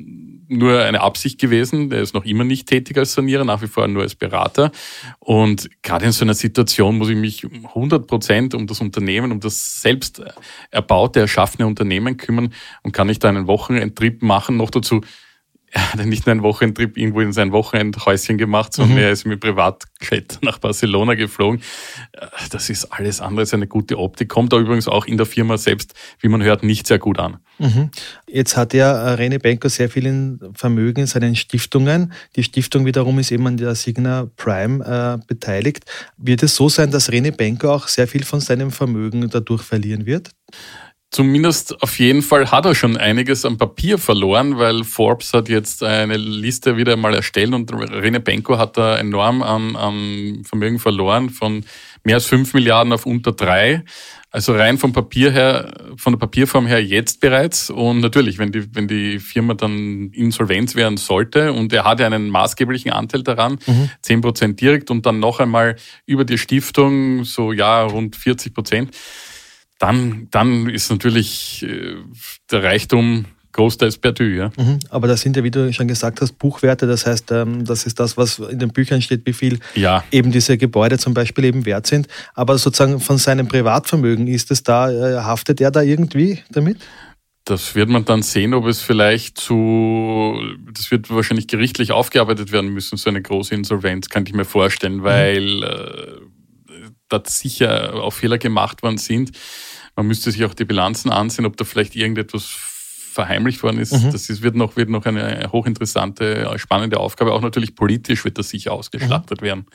nur 0.49 0.83
eine 0.83 1.00
Absicht 1.00 1.41
gewesen. 1.41 1.91
Der 1.91 2.00
ist 2.00 2.15
noch 2.15 2.25
immer 2.25 2.43
nicht 2.43 2.69
tätig 2.69 2.99
als 2.99 3.12
Sanierer, 3.12 3.45
nach 3.45 3.62
wie 3.62 3.69
vor 3.69 3.87
nur 3.87 4.03
als 4.03 4.17
Berater. 4.17 4.73
Und 5.21 5.69
gerade 5.83 6.07
in 6.07 6.12
so 6.12 6.25
einer 6.25 6.35
Situation 6.35 6.99
muss 6.99 7.09
ich 7.09 7.17
mich 7.17 7.45
100 7.45 8.07
Prozent 8.07 8.55
um 8.55 8.67
das 8.67 8.81
Unternehmen, 8.81 9.33
um 9.33 9.41
das 9.41 9.81
selbst 9.83 10.23
erbaute, 10.71 11.21
erschaffene 11.21 11.67
Unternehmen 11.67 12.17
kümmern 12.17 12.53
und 12.83 12.93
kann 12.93 13.07
nicht 13.07 13.25
einen 13.25 13.47
Wochenendtrip 13.47 14.23
machen, 14.23 14.57
noch 14.57 14.71
dazu 14.71 15.03
er 15.73 15.92
hat 15.92 16.06
nicht 16.06 16.26
nur 16.26 16.32
einen 16.32 16.42
Wochenendtrip 16.42 16.96
irgendwo 16.96 17.20
in 17.20 17.32
sein 17.32 17.52
Wochenendhäuschen 17.52 18.38
gemacht, 18.38 18.73
sondern 18.73 18.96
mhm. 18.96 19.04
er 19.04 19.11
ist 19.11 19.26
mit 19.26 19.40
Privatjet 19.40 20.38
nach 20.42 20.58
Barcelona 20.58 21.14
geflogen. 21.14 21.61
Das 22.50 22.70
ist 22.70 22.87
alles 22.87 23.20
andere 23.20 23.40
als 23.40 23.52
eine 23.52 23.66
gute 23.66 23.99
Optik. 23.99 24.28
Kommt 24.28 24.52
da 24.52 24.58
übrigens 24.58 24.88
auch 24.88 25.06
in 25.06 25.16
der 25.16 25.26
Firma 25.26 25.58
selbst, 25.58 25.94
wie 26.20 26.28
man 26.28 26.42
hört, 26.42 26.62
nicht 26.62 26.87
sehr 26.87 26.99
gut 26.99 27.18
an. 27.18 27.38
Mhm. 27.58 27.90
Jetzt 28.28 28.56
hat 28.56 28.75
ja 28.75 28.92
äh, 28.92 29.11
Rene 29.14 29.38
Benko 29.38 29.68
sehr 29.68 29.88
viel 29.88 30.38
Vermögen 30.54 31.00
in 31.00 31.06
seinen 31.06 31.35
Stiftungen. 31.37 32.12
Die 32.37 32.42
Stiftung 32.42 32.85
wiederum 32.85 33.18
ist 33.18 33.32
eben 33.32 33.46
an 33.46 33.56
der 33.56 33.75
Signa 33.75 34.28
Prime 34.37 34.85
äh, 34.85 35.26
beteiligt. 35.26 35.85
Wird 36.16 36.42
es 36.42 36.54
so 36.54 36.68
sein, 36.68 36.90
dass 36.90 37.11
Rene 37.11 37.32
Benko 37.32 37.73
auch 37.73 37.88
sehr 37.88 38.06
viel 38.06 38.25
von 38.25 38.40
seinem 38.40 38.70
Vermögen 38.70 39.28
dadurch 39.30 39.62
verlieren 39.62 40.06
wird? 40.06 40.30
Zumindest 41.11 41.83
auf 41.83 41.99
jeden 41.99 42.21
Fall 42.21 42.51
hat 42.51 42.67
er 42.67 42.75
schon 42.75 42.97
einiges 42.97 43.45
am 43.45 43.57
Papier 43.57 43.97
verloren, 43.97 44.59
weil 44.59 44.83
Forbes 44.83 45.33
hat 45.33 45.49
jetzt 45.49 45.83
eine 45.83 46.17
Liste 46.17 46.77
wieder 46.77 46.97
mal 46.97 47.15
erstellt 47.15 47.55
und 47.55 47.73
Rene 47.73 48.21
Benko 48.21 48.59
hat 48.59 48.77
da 48.77 48.99
enorm 48.99 49.43
an, 49.43 49.77
an 49.77 50.43
Vermögen 50.45 50.79
verloren 50.79 51.31
von 51.31 51.65
mehr 52.03 52.17
als 52.17 52.27
fünf 52.27 52.55
Milliarden 52.55 52.93
auf 52.93 53.07
unter 53.07 53.33
drei. 53.33 53.85
Also 54.31 54.55
rein 54.55 54.77
vom 54.77 54.93
Papier 54.93 55.31
her, 55.31 55.73
von 55.97 56.13
der 56.13 56.19
Papierform 56.19 56.67
her 56.67 56.85
jetzt 56.85 57.21
bereits. 57.21 57.71
Und 57.71 58.01
natürlich, 58.01 58.39
wenn 58.39 58.53
die, 58.53 58.75
wenn 58.75 58.87
die 58.87 59.19
Firma 59.19 59.55
dann 59.55 60.11
Insolvenz 60.13 60.75
werden 60.75 60.99
sollte 60.99 61.53
und 61.53 61.73
er 61.73 61.85
hat 61.85 62.01
ja 62.01 62.07
einen 62.07 62.29
maßgeblichen 62.29 62.93
Anteil 62.93 63.23
daran, 63.23 63.59
zehn 64.03 64.19
mhm. 64.19 64.23
Prozent 64.23 64.61
direkt 64.61 64.91
und 64.91 65.07
dann 65.07 65.21
noch 65.21 65.41
einmal 65.41 65.77
über 66.05 66.25
die 66.25 66.37
Stiftung 66.37 67.25
so 67.25 67.53
ja 67.53 67.85
rund 67.85 68.17
40 68.17 68.53
Prozent, 68.53 68.91
dann, 69.78 70.28
dann 70.30 70.68
ist 70.68 70.90
natürlich 70.90 71.62
äh, 71.62 71.97
der 72.50 72.62
Reichtum 72.62 73.26
großteils 73.56 73.99
perdu, 73.99 74.25
ja. 74.25 74.52
Mhm, 74.56 74.78
aber 74.90 75.09
das 75.09 75.23
sind 75.23 75.37
ja, 75.37 75.42
wie 75.42 75.50
du 75.50 75.73
schon 75.73 75.88
gesagt 75.88 76.21
hast, 76.21 76.38
Buchwerte. 76.38 76.87
Das 76.87 77.06
heißt, 77.06 77.33
ähm, 77.33 77.64
das 77.64 77.87
ist 77.87 77.99
das, 77.99 78.16
was 78.16 78.38
in 78.38 78.59
den 78.59 78.68
Büchern 78.68 79.00
steht, 79.02 79.26
wie 79.26 79.33
viel 79.33 79.59
ja. 79.75 80.04
eben 80.12 80.30
diese 80.30 80.59
Gebäude 80.59 80.99
zum 80.99 81.14
Beispiel 81.14 81.45
eben 81.45 81.64
wert 81.64 81.87
sind. 81.87 82.06
Aber 82.35 82.59
sozusagen 82.59 83.00
von 83.00 83.18
seinem 83.18 83.49
Privatvermögen 83.49 84.26
ist 84.28 84.50
es 84.50 84.62
da, 84.62 84.90
äh, 84.90 85.23
haftet 85.23 85.61
er 85.61 85.71
da 85.71 85.83
irgendwie 85.83 86.38
damit? 86.50 86.78
Das 87.45 87.75
wird 87.76 87.88
man 87.88 88.04
dann 88.04 88.23
sehen, 88.23 88.54
ob 88.54 88.66
es 88.66 88.83
vielleicht 88.83 89.38
zu, 89.38 90.37
das 90.73 90.90
wird 90.90 91.09
wahrscheinlich 91.11 91.47
gerichtlich 91.47 91.92
aufgearbeitet 91.92 92.50
werden 92.52 92.71
müssen, 92.71 92.97
so 92.97 93.09
eine 93.09 93.23
große 93.23 93.54
Insolvenz, 93.54 94.09
kann 94.09 94.25
ich 94.26 94.35
mir 94.35 94.45
vorstellen, 94.45 94.97
mhm. 94.97 95.02
weil 95.04 95.42
mhm. 95.42 95.62
äh, 95.62 96.25
da 97.09 97.23
sicher 97.25 97.95
auch 97.95 98.13
Fehler 98.13 98.39
gemacht 98.39 98.83
worden 98.83 98.99
sind. 98.99 99.33
Man 99.95 100.07
müsste 100.07 100.31
sich 100.31 100.45
auch 100.45 100.55
die 100.55 100.65
Bilanzen 100.65 101.11
ansehen, 101.11 101.47
ob 101.47 101.57
da 101.57 101.65
vielleicht 101.65 101.97
irgendetwas 101.97 102.45
verheimlicht 103.17 103.63
worden 103.63 103.79
ist. 103.79 103.93
Mhm. 103.93 104.13
Das 104.13 104.29
ist, 104.29 104.43
wird, 104.43 104.57
noch, 104.57 104.77
wird 104.77 104.91
noch 104.91 105.07
eine 105.07 105.51
hochinteressante, 105.51 106.55
spannende 106.59 107.01
Aufgabe. 107.01 107.33
Auch 107.33 107.41
natürlich 107.41 107.75
politisch 107.75 108.25
wird 108.27 108.37
das 108.37 108.51
sicher 108.51 108.73
ausgeschlachtet 108.73 109.41
mhm. 109.41 109.47
werden. 109.47 109.67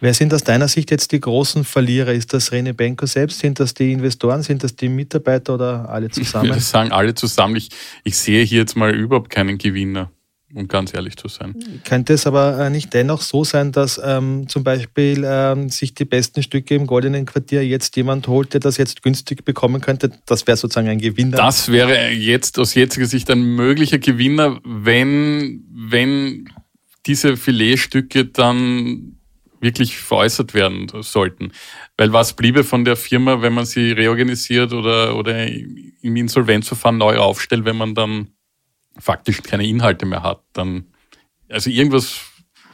Wer 0.00 0.12
sind 0.12 0.34
aus 0.34 0.42
deiner 0.42 0.66
Sicht 0.66 0.90
jetzt 0.90 1.12
die 1.12 1.20
großen 1.20 1.64
Verlierer? 1.64 2.12
Ist 2.12 2.32
das 2.32 2.50
Rene 2.50 2.74
Benko 2.74 3.06
selbst? 3.06 3.38
Sind 3.38 3.60
das 3.60 3.74
die 3.74 3.92
Investoren? 3.92 4.42
Sind 4.42 4.64
das 4.64 4.74
die 4.74 4.88
Mitarbeiter 4.88 5.54
oder 5.54 5.88
alle 5.88 6.10
zusammen? 6.10 6.46
Ich 6.46 6.50
würde 6.50 6.62
sagen, 6.62 6.90
alle 6.90 7.14
zusammen. 7.14 7.54
Ich, 7.54 7.70
ich 8.02 8.18
sehe 8.18 8.44
hier 8.44 8.58
jetzt 8.58 8.76
mal 8.76 8.92
überhaupt 8.92 9.30
keinen 9.30 9.56
Gewinner 9.56 10.10
um 10.54 10.68
ganz 10.68 10.92
ehrlich 10.94 11.16
zu 11.16 11.28
sein. 11.28 11.54
Könnte 11.84 12.14
es 12.14 12.26
aber 12.26 12.58
äh, 12.58 12.70
nicht 12.70 12.92
dennoch 12.92 13.20
so 13.20 13.44
sein, 13.44 13.72
dass 13.72 14.00
ähm, 14.02 14.48
zum 14.48 14.64
Beispiel 14.64 15.24
ähm, 15.24 15.68
sich 15.68 15.94
die 15.94 16.04
besten 16.04 16.42
Stücke 16.42 16.74
im 16.74 16.86
Goldenen 16.86 17.26
Quartier 17.26 17.66
jetzt 17.66 17.96
jemand 17.96 18.26
holt, 18.28 18.52
der 18.52 18.60
das 18.60 18.76
jetzt 18.76 19.02
günstig 19.02 19.44
bekommen 19.44 19.80
könnte? 19.80 20.10
Das 20.26 20.46
wäre 20.46 20.56
sozusagen 20.56 20.88
ein 20.88 20.98
Gewinner. 20.98 21.36
Das 21.36 21.70
wäre 21.70 22.10
jetzt 22.10 22.58
aus 22.58 22.74
jetziger 22.74 23.06
Sicht 23.06 23.30
ein 23.30 23.42
möglicher 23.42 23.98
Gewinner, 23.98 24.60
wenn, 24.64 25.64
wenn 25.72 26.48
diese 27.06 27.36
Filetstücke 27.36 28.26
dann 28.26 29.16
wirklich 29.60 29.98
veräußert 29.98 30.54
werden 30.54 30.90
sollten. 31.02 31.52
Weil 31.96 32.12
was 32.12 32.34
bliebe 32.34 32.64
von 32.64 32.84
der 32.84 32.96
Firma, 32.96 33.42
wenn 33.42 33.52
man 33.52 33.66
sie 33.66 33.92
reorganisiert 33.92 34.72
oder, 34.72 35.16
oder 35.16 35.46
im 35.46 36.16
Insolvenzverfahren 36.16 36.98
neu 36.98 37.18
aufstellt, 37.18 37.64
wenn 37.64 37.76
man 37.76 37.94
dann 37.94 38.28
faktisch 38.98 39.42
keine 39.42 39.66
Inhalte 39.66 40.06
mehr 40.06 40.22
hat, 40.22 40.42
dann, 40.52 40.86
also 41.48 41.70
irgendwas 41.70 42.20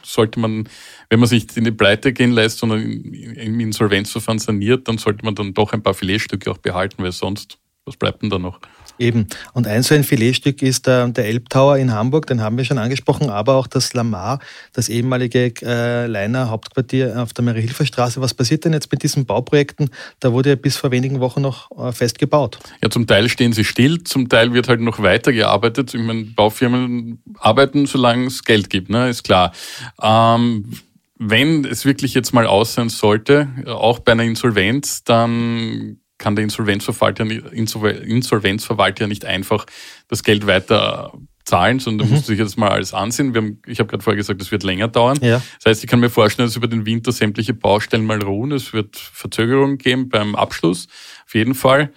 sollte 0.03 0.39
man, 0.39 0.69
wenn 1.09 1.19
man 1.19 1.27
sich 1.27 1.55
in 1.57 1.65
die 1.65 1.71
Pleite 1.71 2.13
gehen 2.13 2.31
lässt, 2.31 2.59
sondern 2.59 2.81
im 2.81 3.59
Insolvenzverfahren 3.59 4.39
saniert, 4.39 4.87
dann 4.87 4.97
sollte 4.97 5.25
man 5.25 5.35
dann 5.35 5.53
doch 5.53 5.73
ein 5.73 5.83
paar 5.83 5.93
Filetstücke 5.93 6.49
auch 6.49 6.57
behalten, 6.57 7.03
weil 7.03 7.11
sonst, 7.11 7.59
was 7.85 7.97
bleibt 7.97 8.21
denn 8.21 8.29
da 8.29 8.39
noch? 8.39 8.59
Eben. 8.99 9.27
Und 9.53 9.67
ein 9.67 9.83
so 9.83 9.95
ein 9.95 10.03
Filetstück 10.03 10.61
ist 10.61 10.87
der, 10.87 11.07
der 11.09 11.25
Elbtower 11.25 11.77
in 11.77 11.91
Hamburg, 11.91 12.27
den 12.27 12.41
haben 12.41 12.57
wir 12.57 12.65
schon 12.65 12.77
angesprochen, 12.77 13.29
aber 13.29 13.55
auch 13.55 13.67
das 13.67 13.93
Lamar, 13.93 14.39
das 14.73 14.89
ehemalige 14.89 15.53
äh, 15.61 16.07
Leiner 16.07 16.49
Hauptquartier 16.49 17.21
auf 17.21 17.33
der 17.33 17.45
Marie-Hilfer-Straße. 17.45 18.21
Was 18.21 18.33
passiert 18.33 18.65
denn 18.65 18.73
jetzt 18.73 18.91
mit 18.91 19.03
diesen 19.03 19.25
Bauprojekten? 19.25 19.89
Da 20.19 20.33
wurde 20.33 20.49
ja 20.49 20.55
bis 20.55 20.77
vor 20.77 20.91
wenigen 20.91 21.19
Wochen 21.19 21.41
noch 21.41 21.69
äh, 21.77 21.91
fest 21.91 22.19
gebaut. 22.19 22.59
Ja, 22.81 22.89
zum 22.89 23.05
Teil 23.07 23.29
stehen 23.29 23.53
sie 23.53 23.63
still, 23.63 24.03
zum 24.03 24.29
Teil 24.29 24.53
wird 24.53 24.67
halt 24.67 24.81
noch 24.81 24.99
weitergearbeitet. 24.99 25.93
Ich 25.93 26.01
meine, 26.01 26.23
Baufirmen 26.23 27.21
arbeiten, 27.39 27.85
solange 27.85 28.27
es 28.27 28.43
Geld 28.43 28.69
gibt, 28.69 28.89
ne, 28.89 29.09
ist 29.09 29.23
klar. 29.23 29.53
Ähm, 30.01 30.71
wenn 31.19 31.65
es 31.65 31.85
wirklich 31.85 32.13
jetzt 32.13 32.33
mal 32.33 32.45
aus 32.45 32.75
sein 32.75 32.89
sollte, 32.89 33.47
auch 33.65 33.99
bei 33.99 34.11
einer 34.11 34.23
Insolvenz, 34.23 35.03
dann 35.03 35.97
kann 36.17 36.35
der 36.35 36.43
Insolvenzverwalter, 36.43 37.25
Insolvenzverwalter 37.25 39.03
ja 39.03 39.07
nicht 39.07 39.25
einfach 39.25 39.65
das 40.07 40.23
Geld 40.23 40.47
weiter 40.47 41.13
zahlen, 41.47 41.79
sondern 41.79 42.07
mhm. 42.07 42.15
muss 42.15 42.27
sich 42.27 42.37
jetzt 42.37 42.57
mal 42.57 42.69
alles 42.69 42.93
ansehen. 42.93 43.35
Haben, 43.35 43.61
ich 43.65 43.79
habe 43.79 43.89
gerade 43.89 44.03
vorher 44.03 44.17
gesagt, 44.17 44.41
das 44.41 44.51
wird 44.51 44.63
länger 44.63 44.87
dauern. 44.87 45.17
Ja. 45.21 45.41
Das 45.57 45.71
heißt, 45.71 45.83
ich 45.83 45.89
kann 45.89 45.99
mir 45.99 46.09
vorstellen, 46.09 46.47
dass 46.47 46.55
über 46.55 46.67
den 46.67 46.85
Winter 46.85 47.11
sämtliche 47.11 47.53
Baustellen 47.53 48.05
mal 48.05 48.21
ruhen. 48.21 48.51
Es 48.51 48.73
wird 48.73 48.97
Verzögerungen 48.97 49.77
geben 49.77 50.09
beim 50.09 50.35
Abschluss, 50.35 50.87
auf 51.25 51.33
jeden 51.33 51.55
Fall. 51.55 51.91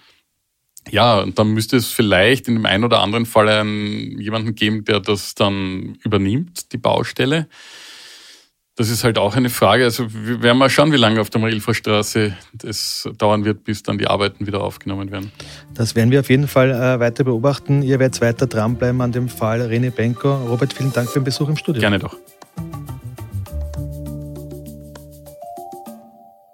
Ja, 0.88 1.20
und 1.20 1.38
dann 1.38 1.52
müsste 1.52 1.76
es 1.76 1.88
vielleicht 1.88 2.48
in 2.48 2.54
dem 2.54 2.64
einen 2.64 2.84
oder 2.84 3.00
anderen 3.00 3.26
Fall 3.26 3.48
einen, 3.48 4.18
jemanden 4.18 4.54
geben, 4.54 4.84
der 4.84 5.00
das 5.00 5.34
dann 5.34 5.98
übernimmt, 6.04 6.72
die 6.72 6.78
Baustelle. 6.78 7.48
Das 8.80 8.88
ist 8.88 9.04
halt 9.04 9.18
auch 9.18 9.36
eine 9.36 9.50
Frage. 9.50 9.84
Also 9.84 10.06
wir 10.10 10.42
werden 10.42 10.56
mal 10.56 10.70
schauen, 10.70 10.90
wie 10.90 10.96
lange 10.96 11.20
auf 11.20 11.28
der 11.28 11.38
Marilferstraße 11.42 12.34
es 12.64 13.06
dauern 13.18 13.44
wird, 13.44 13.62
bis 13.62 13.82
dann 13.82 13.98
die 13.98 14.06
Arbeiten 14.06 14.46
wieder 14.46 14.62
aufgenommen 14.62 15.10
werden. 15.10 15.32
Das 15.74 15.94
werden 15.94 16.10
wir 16.10 16.20
auf 16.20 16.30
jeden 16.30 16.48
Fall 16.48 16.70
äh, 16.70 16.98
weiter 16.98 17.24
beobachten. 17.24 17.82
Ihr 17.82 17.98
werdet 17.98 18.22
weiter 18.22 18.46
dranbleiben 18.46 19.02
an 19.02 19.12
dem 19.12 19.28
Fall 19.28 19.60
René 19.60 19.90
Benko. 19.90 20.34
Robert, 20.46 20.72
vielen 20.72 20.94
Dank 20.94 21.10
für 21.10 21.20
den 21.20 21.24
Besuch 21.24 21.50
im 21.50 21.58
Studio. 21.58 21.78
Gerne 21.78 21.98
doch. 21.98 22.16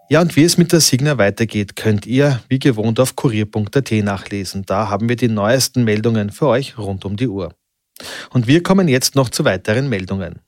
Ja, 0.08 0.20
und 0.20 0.34
wie 0.34 0.42
es 0.42 0.58
mit 0.58 0.72
der 0.72 0.80
Signa 0.80 1.18
weitergeht, 1.18 1.76
könnt 1.76 2.06
ihr 2.06 2.40
wie 2.48 2.58
gewohnt 2.58 2.98
auf 2.98 3.14
kurier.at 3.14 3.92
nachlesen. 4.02 4.66
Da 4.66 4.90
haben 4.90 5.08
wir 5.08 5.14
die 5.14 5.28
neuesten 5.28 5.84
Meldungen 5.84 6.30
für 6.30 6.48
euch 6.48 6.76
rund 6.76 7.04
um 7.04 7.16
die 7.16 7.28
Uhr. 7.28 7.54
Und 8.30 8.48
wir 8.48 8.64
kommen 8.64 8.88
jetzt 8.88 9.14
noch 9.14 9.30
zu 9.30 9.44
weiteren 9.44 9.88
Meldungen. 9.88 10.40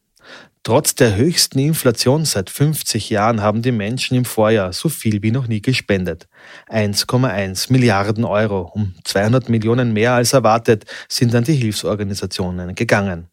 Trotz 0.62 0.94
der 0.94 1.16
höchsten 1.16 1.58
Inflation 1.58 2.24
seit 2.24 2.50
50 2.50 3.10
Jahren 3.10 3.40
haben 3.42 3.62
die 3.62 3.72
Menschen 3.72 4.16
im 4.16 4.24
Vorjahr 4.24 4.72
so 4.72 4.88
viel 4.88 5.22
wie 5.22 5.30
noch 5.30 5.46
nie 5.46 5.62
gespendet. 5.62 6.28
1,1 6.68 7.72
Milliarden 7.72 8.24
Euro, 8.24 8.70
um 8.74 8.94
200 9.04 9.48
Millionen 9.48 9.92
mehr 9.92 10.12
als 10.12 10.32
erwartet, 10.32 10.84
sind 11.08 11.34
an 11.34 11.44
die 11.44 11.54
Hilfsorganisationen 11.54 12.74
gegangen. 12.74 13.28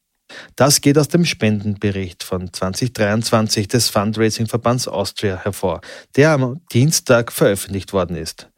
Das 0.56 0.82
geht 0.82 0.98
aus 0.98 1.08
dem 1.08 1.26
Spendenbericht 1.26 2.24
von 2.24 2.52
2023 2.52 3.68
des 3.68 3.90
Fundraising-Verbands 3.90 4.88
Austria 4.88 5.38
hervor, 5.38 5.82
der 6.16 6.32
am 6.32 6.62
Dienstag 6.72 7.32
veröffentlicht 7.32 7.94
worden 7.94 8.16
ist. 8.16 8.50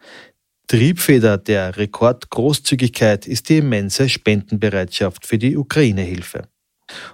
Triebfeder 0.68 1.38
der 1.38 1.78
Rekordgroßzügigkeit 1.78 3.26
ist 3.26 3.50
die 3.50 3.60
immense 3.60 4.10
Spendenbereitschaft 4.10 5.26
für 5.26 5.38
die 5.38 5.56
Ukraine-Hilfe. 5.56 6.50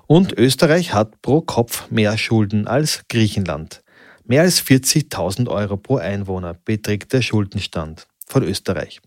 Und 0.08 0.38
Österreich 0.38 0.94
hat 0.94 1.22
pro 1.22 1.42
Kopf 1.42 1.90
mehr 1.90 2.18
Schulden 2.18 2.68
als 2.68 3.04
Griechenland. 3.10 3.84
Mehr 4.26 4.44
als 4.44 4.62
40.000 4.62 5.50
Euro 5.50 5.78
pro 5.78 5.98
Einwohner 5.98 6.56
beträgt 6.66 7.12
der 7.14 7.22
Schuldenstand 7.22 8.08
von 8.28 8.44
Österreich. 8.44 9.02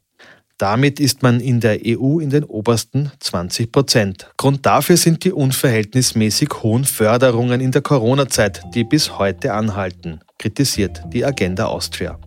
Damit 0.59 1.01
ist 1.01 1.23
man 1.23 1.41
in 1.41 1.61
der 1.61 1.81
EU 1.85 2.19
in 2.19 2.31
den 2.31 2.45
obersten 2.45 3.13
20 3.21 3.71
Prozent. 3.71 4.31
Grund 4.39 4.65
dafür 4.65 4.97
sind 4.97 5.25
die 5.25 5.33
unverhältnismäßig 5.33 6.49
hohen 6.63 6.85
Förderungen 6.85 7.61
in 7.61 7.73
der 7.73 7.83
Corona-Zeit, 7.83 8.63
die 8.75 8.85
bis 8.85 9.19
heute 9.19 9.53
anhalten, 9.53 10.21
kritisiert 10.39 11.03
die 11.13 11.27
Agenda 11.27 11.67
Austria. 11.67 12.19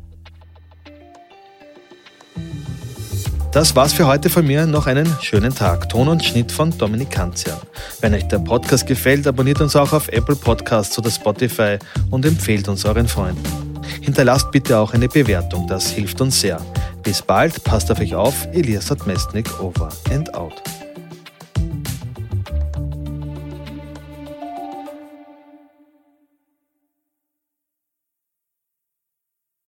Das 3.52 3.76
war's 3.76 3.94
für 3.94 4.06
heute 4.06 4.30
von 4.30 4.46
mir. 4.46 4.68
Noch 4.68 4.86
einen 4.86 5.12
schönen 5.22 5.54
Tag. 5.54 5.90
Ton 5.90 6.08
und 6.08 6.24
Schnitt 6.24 6.52
von 6.52 6.76
Dominik 6.78 7.10
Kanzian. 7.10 7.58
Wenn 8.00 8.14
euch 8.14 8.28
der 8.28 8.38
Podcast 8.38 8.86
gefällt, 8.86 9.26
abonniert 9.26 9.60
uns 9.60 9.76
auch 9.76 9.92
auf 9.92 10.08
Apple 10.10 10.36
Podcasts 10.36 10.96
oder 11.00 11.10
Spotify 11.10 11.80
und 12.12 12.26
empfehlt 12.26 12.68
uns 12.68 12.86
euren 12.86 13.08
Freunden. 13.08 13.42
Hinterlasst 14.02 14.52
bitte 14.52 14.78
auch 14.78 14.94
eine 14.94 15.08
Bewertung, 15.08 15.66
das 15.68 15.90
hilft 15.90 16.22
uns 16.22 16.40
sehr. 16.40 16.62
Bis 17.02 17.24
bald, 17.24 17.64
passt 17.64 17.90
auf 17.92 18.00
euch 18.00 18.14
auf. 18.14 18.48
Elias 18.54 18.96
Mesnik 19.08 19.60
over 19.60 19.90
and 20.12 20.32
out. 20.36 20.62